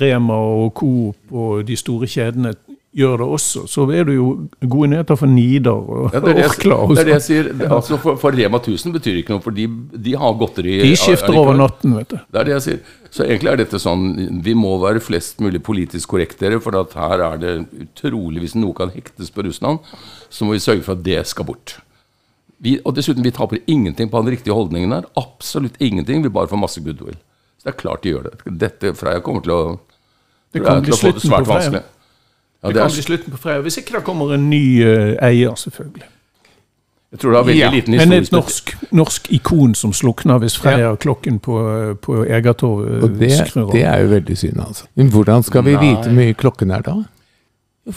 [0.00, 2.52] Rema og Coop og de store kjedene
[2.96, 4.28] gjør det også, så er det jo
[4.64, 6.78] gode nyheter for Nidar og ja, det, er det, Orkla.
[6.88, 7.50] det er det jeg sier.
[7.66, 11.36] Altså for, for, Rema 1000 betyr ikke noe, for de, de har godteri De skifter
[11.36, 12.16] over natten, vet du.
[12.16, 12.94] Det er det jeg sier.
[13.12, 14.08] Så egentlig er dette sånn
[14.44, 17.52] Vi må være flest mulig politisk korrekte, for her er det
[17.84, 19.84] utrolig Hvis noe kan hektes på Russland,
[20.32, 21.76] så må vi sørge for at det skal bort.
[22.64, 25.06] Vi, og dessuten, vi taper ingenting på den riktige holdningen her.
[25.20, 26.24] Absolutt ingenting.
[26.24, 27.20] Vi bare får masse goodwill.
[27.60, 28.56] Så det er klart de gjør det.
[28.64, 29.60] Dette Freia kommer til å
[30.54, 31.60] Det kan bli slutten på.
[31.60, 31.84] Ja,
[32.62, 35.54] det, det kan bli slutten på Freia, hvis ikke det kommer en ny uh, eier,
[35.54, 36.08] selvfølgelig.
[37.08, 38.08] Jeg tror det har veldig ja, liten historie.
[38.10, 41.60] Men et norsk, norsk, ikon som slukner hvis Freia-klokken på,
[42.04, 42.82] på skrur.
[42.82, 43.30] uh, det,
[43.72, 44.88] det, er jo veldig synd, altså.
[44.94, 45.86] Men hvordan skal vi Nei.
[45.86, 46.96] vite hvor mye klokken er da?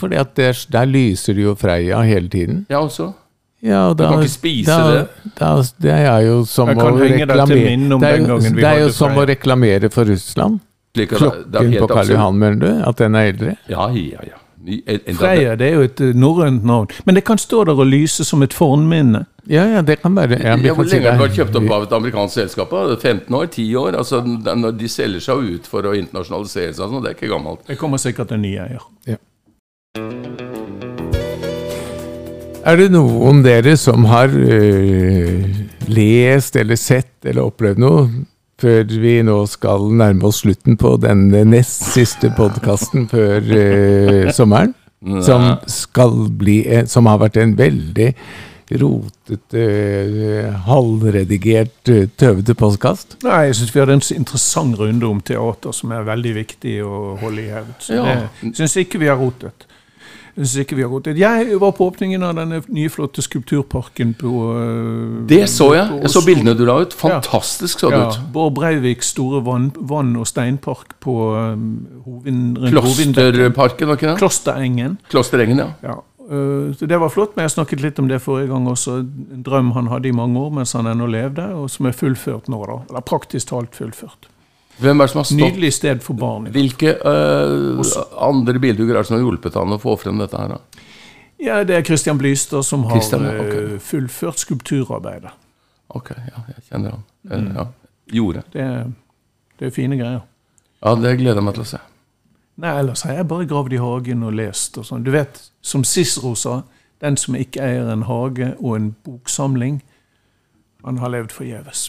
[0.00, 2.66] Fordi at der, der lyser jo Freia hele tiden.
[2.70, 3.12] Ja, også.
[3.62, 5.32] Ja, da, du kan ikke spise da, det.
[5.38, 5.50] Da,
[5.82, 10.08] det er jo som å reklamere Det er, det er jo som å reklamere for
[10.08, 10.62] Russland.
[10.96, 12.70] Klokken på Karl Johan, mener du?
[12.88, 13.54] At den er eldre?
[13.70, 14.41] Ja, ja, ja.
[15.18, 16.90] Freia det er jo et uh, norrønt navn.
[17.06, 19.24] Men det kan stå der og lyse som et fornminne.
[19.50, 21.94] Ja, ja, det kan være ja, Hvor lenge har det vært kjøpt opp av et
[21.96, 22.74] amerikansk selskap?
[23.02, 23.48] 15 år?
[23.50, 23.98] 10 år?
[23.98, 27.66] Altså, når De selger seg ut for å internasjonalisere seg, sånn, det er ikke gammelt.
[27.66, 28.86] Det kommer sikkert en ny eier.
[29.10, 29.18] Ja.
[32.62, 35.42] Er det noen dere som har øh,
[35.90, 38.04] lest eller sett eller opplevd noe
[38.62, 44.76] før vi nå skal nærme oss slutten på denne nest siste podkasten før uh, sommeren?
[45.02, 48.12] Som, skal bli, som har vært en veldig
[48.78, 51.90] rotete, uh, halvredigert,
[52.20, 53.18] tøvete postkast?
[53.26, 57.02] Nei, jeg syns vi hadde en interessant runde om teater som er veldig viktig å
[57.24, 57.74] holde i hevd.
[57.82, 58.16] Så ja.
[58.44, 59.66] det syns ikke vi har rotet.
[60.34, 61.18] Hvis ikke vi har gått dit.
[61.20, 65.98] Jeg var på åpningen av denne nye, flotte skulpturparken på uh, Det så jeg!
[66.06, 66.96] Jeg så bildene du la ut.
[66.96, 68.06] Fantastisk så det ja.
[68.08, 68.22] ut.
[68.32, 71.66] Bård Breiviks store vann, vann, og steinpark på um,
[72.06, 74.16] hovin, Klosterparken, var ikke det?
[74.22, 74.96] Klosterengen.
[75.12, 75.68] Klosterengen, ja.
[75.84, 76.00] ja.
[76.32, 79.02] Uh, det var flott, men jeg snakket litt om det forrige gang også.
[79.04, 82.48] En drøm han hadde i mange år mens han ennå levde, og som er fullført
[82.48, 82.80] nå, da.
[82.88, 84.31] Eller praktisk talt fullført.
[84.80, 85.38] Hvem er det som har stått?
[85.38, 86.48] Nydelig sted for barn.
[86.54, 87.82] Hvilke øh,
[88.16, 90.56] andre bildugger er det som har hjulpet han å få frem dette her?
[90.56, 90.88] da?
[91.42, 93.74] Ja, Det er Christian Blystad som har Christian, okay.
[93.74, 95.30] uh, fullført skulpturarbeidet.
[95.88, 97.06] Ok, ja, jeg kjenner han.
[97.30, 97.48] Mm.
[97.56, 97.66] Ja,
[98.12, 98.42] Gjorde.
[98.52, 98.66] Det,
[99.58, 100.20] det er fine greier.
[100.82, 101.80] Ja, det gleder jeg meg til å se.
[102.62, 105.04] Nei, ellers har jeg bare gravd i hagen og lest og sånn.
[105.06, 106.60] Du vet, som Cicero sa,
[107.02, 109.80] den som ikke eier en hage og en boksamling,
[110.84, 111.88] han har levd forgjeves.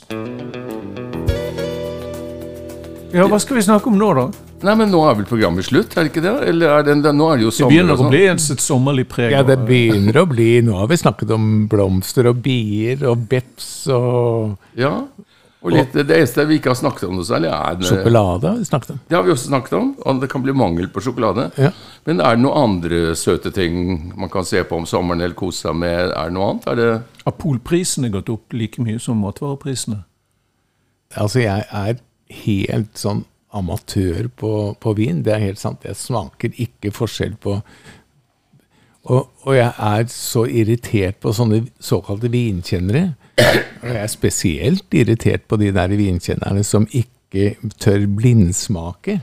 [3.13, 4.23] Ja, Hva skal vi snakke om nå, da?
[4.65, 6.31] Nei, men Nå er vel programmet slutt, er det ikke det?
[6.49, 7.69] Eller er det, nå er det jo sommer.
[7.69, 9.35] Det begynner å bli en et sommerlig preg.
[9.35, 13.69] Ja, det begynner å bli Nå har vi snakket om blomster og bier og beps
[13.93, 14.95] og Ja.
[15.63, 18.57] Og litt, det eneste vi ikke har snakket om noe særlig, er den, Sjokolade har
[18.59, 18.97] vi snakket om.
[19.07, 19.91] Det har vi også snakket om.
[20.03, 21.45] og Det kan bli mangel på sjokolade.
[21.55, 21.69] Ja.
[22.03, 23.77] Men er det noen andre søte ting
[24.19, 26.11] man kan se på om sommeren eller kose seg med?
[26.11, 26.67] Er det noe annet?
[26.67, 26.89] Er det
[27.23, 30.01] Har polprisene gått opp like mye som matvareprisene?
[31.15, 32.01] Altså, jeg er
[32.43, 33.23] helt sånn
[33.53, 35.21] amatør på, på vin.
[35.25, 35.85] Det er helt sant.
[35.85, 37.59] Jeg smaker ikke forskjell på
[39.03, 43.03] og, og jeg er så irritert på sånne såkalte vinkjennere.
[43.81, 49.17] Og jeg er spesielt irritert på de der vinkjennerne som ikke tør blindsmake.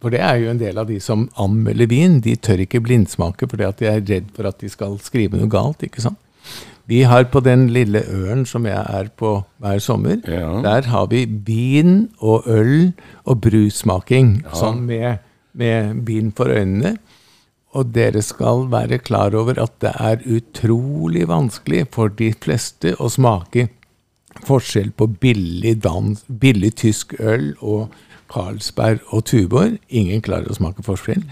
[0.00, 2.18] For det er jo en del av de som anmelder vin.
[2.24, 5.48] De tør ikke blindsmake fordi at de er redd for at de skal skrive noe
[5.52, 5.84] galt.
[5.86, 6.20] ikke sant?
[6.90, 10.60] Vi har på den lille øren som jeg er på hver sommer, Ja.
[10.64, 12.92] der har vi vin og øl
[13.24, 14.40] og brussmaking.
[14.52, 15.20] Sånn med,
[15.54, 16.96] med vin for øynene.
[17.78, 23.06] Og dere skal være klar over at det er utrolig vanskelig for de fleste å
[23.08, 23.68] smake
[24.46, 27.92] forskjell på billig, dans, billig tysk øl og
[28.30, 29.78] Carlsberg og Tuborg.
[29.88, 31.22] Ingen klarer å smake forskjell.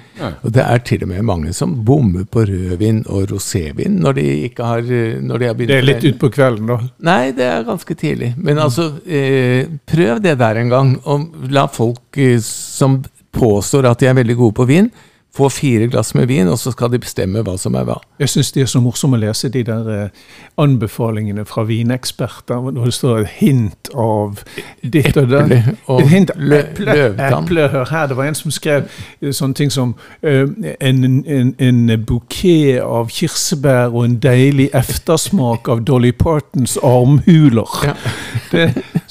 [0.42, 4.26] Og det er til og med mange som bommer på rødvin og rosévin når de
[4.48, 6.78] ikke har når de har begynt Det er litt utpå kvelden, da.
[7.08, 8.32] Nei, det er ganske tidlig.
[8.36, 10.96] Men altså, eh, prøv det der en gang.
[11.06, 13.00] Og la folk eh, som
[13.34, 14.90] påstår at de er veldig gode på vin,
[15.36, 17.98] få fire glass med vin, og så skal de bestemme hva som er hva.
[18.18, 20.22] Jeg syns de er så morsomme å lese de der eh,
[20.58, 24.42] anbefalingene fra vineksperter, Når det står et hint av
[24.82, 25.52] ditt og datt.
[25.52, 26.96] Et hint av eple,
[27.28, 28.88] eple, hør her, det var en som skrev
[29.22, 30.48] sånne ting som eh,
[30.80, 37.78] en, en, en bukett av kirsebær og en deilig eftersmak av Dolly Partons armhuler.
[37.84, 37.96] Ja.
[38.48, 38.62] Det,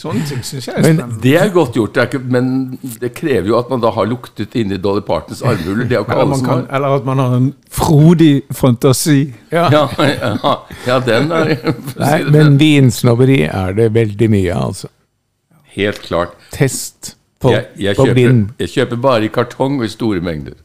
[0.02, 1.22] sånne ting syns jeg er Men spennende.
[1.22, 2.48] Det er godt gjort, men
[2.98, 5.86] det krever jo at man da har luktet inni Dolly Partons armhuler.
[5.86, 9.34] Det er Eller, man kan, eller at man har en frodig fantasi.
[9.52, 9.66] Ja.
[9.72, 10.54] Ja, ja,
[10.88, 11.52] ja den er
[12.00, 12.58] Nei, men sånn.
[12.62, 14.88] vinsnobberi er det veldig mye av, altså.
[15.78, 16.34] Helt klart.
[16.56, 18.48] Test på, Jeg, jeg, på kjøper, blind.
[18.64, 20.56] jeg kjøper bare i kartong og i store mengder.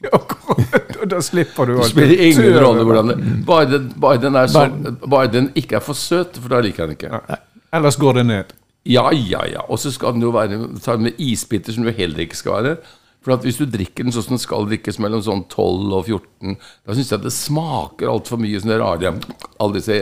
[0.00, 0.16] Ja,
[1.04, 1.90] da slipper du Det alt.
[1.92, 4.62] spiller ingen rolle hvordan det bare, den- bare, den er så,
[5.12, 7.36] bare den ikke er for søt, for da liker han den ikke.
[7.76, 8.54] Ellers går det ned.
[8.88, 9.60] Ja, ja, ja.
[9.68, 12.76] Og så skal den jo være ta med isbiter, som du heller ikke skal være.
[13.20, 16.08] For at hvis du drikker den sånn som den skal drikkes mellom sånn 12 og
[16.08, 16.56] 14,
[16.88, 19.12] da syns jeg det smaker altfor mye sånne rare
[19.60, 19.98] Alle disse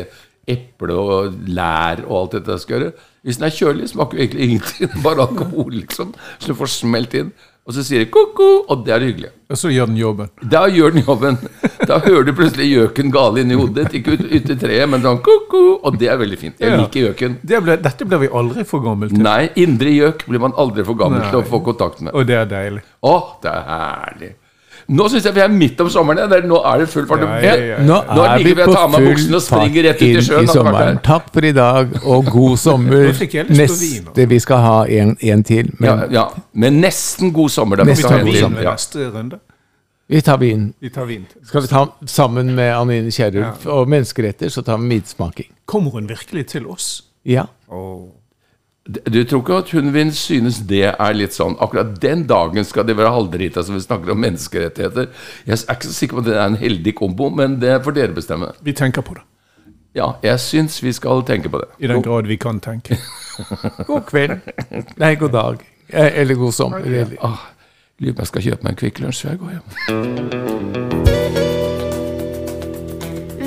[0.49, 2.93] eple og lær og alt dette jeg skal gjøre.
[3.27, 4.93] Hvis den er kjølig, smaker jo egentlig ingenting.
[5.05, 6.15] Bare alkohol, liksom.
[6.39, 7.35] Så du får smelt inn.
[7.69, 9.29] Og så sier de ko-ko, og det er hyggelig.
[9.53, 10.31] Og så gjør den jobben.
[10.49, 11.37] Da gjør den jobben.
[11.89, 13.99] Da hører du plutselig gjøken gale inni hodet ditt.
[14.01, 16.57] Ikke ut, i treet, men sånn ko-ko, og det er veldig fint.
[16.65, 16.79] Jeg Ja.
[16.81, 17.37] liker gjøken.
[17.45, 19.21] Det ble, dette blir vi aldri for gammel til.
[19.21, 22.15] Nei, indre gjøk blir man aldri for gammel til å få kontakt med.
[22.17, 22.83] Og det er deilig.
[23.05, 23.15] Å,
[23.45, 24.33] det er herlig.
[24.89, 26.31] Nå syns jeg vi er midt om sommeren.
[26.31, 27.21] Der, er- Nå er det full fart.
[27.21, 27.79] Ja, ja, ja.
[27.85, 30.99] Nå Nå er vi vi på full fart inn i sommeren.
[31.05, 33.11] Takk for i dag, og god sommer.
[33.51, 36.25] Neste Vi skal ha en, en til, men Ja, ja.
[36.55, 37.77] Men nesten god sommer.
[37.77, 38.73] Da Nesten vi tar vin ved Ja.
[38.73, 39.41] neste runde.
[40.09, 40.75] vi tar vin.
[40.81, 41.27] Vi tar vin.
[41.45, 45.53] Skal vi ta sammen med Anine Kierulf og menneskeretter, så tar vi vinsmaking.
[45.67, 47.03] Kommer hun virkelig til oss?
[47.27, 47.45] Ja.
[48.89, 52.87] Du tror ikke at hun vil synes det er litt sånn Akkurat den dagen skal
[52.89, 55.11] de være halvdrita som vi snakker om menneskerettigheter.
[55.45, 57.99] Jeg er ikke så sikker på at det er en heldig kombo, men det får
[57.99, 58.49] dere bestemme.
[58.65, 59.27] Vi tenker på det.
[59.99, 61.69] Ja, jeg syns vi skal tenke på det.
[61.85, 62.97] I den grad vi kan tenke.
[63.89, 64.41] God kveld.
[64.97, 65.69] Nei, god dag.
[65.89, 66.81] Eh, Eller god sommer.
[66.81, 71.08] Lurer på om jeg skal kjøpe meg en Kvikk Lunsj før jeg går hjem.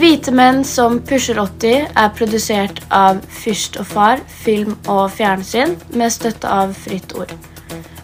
[0.02, 6.10] Hvite menn som pusher 80 er produsert av Fyrst og Far film og fjernsyn med
[6.16, 7.36] støtte av Fritt Ord.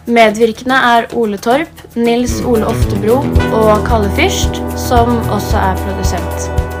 [0.06, 3.18] Medvirkende er Ole Torp, Nils Ole Oftebro
[3.64, 6.77] og Kalle Fyrst, som også er produsent.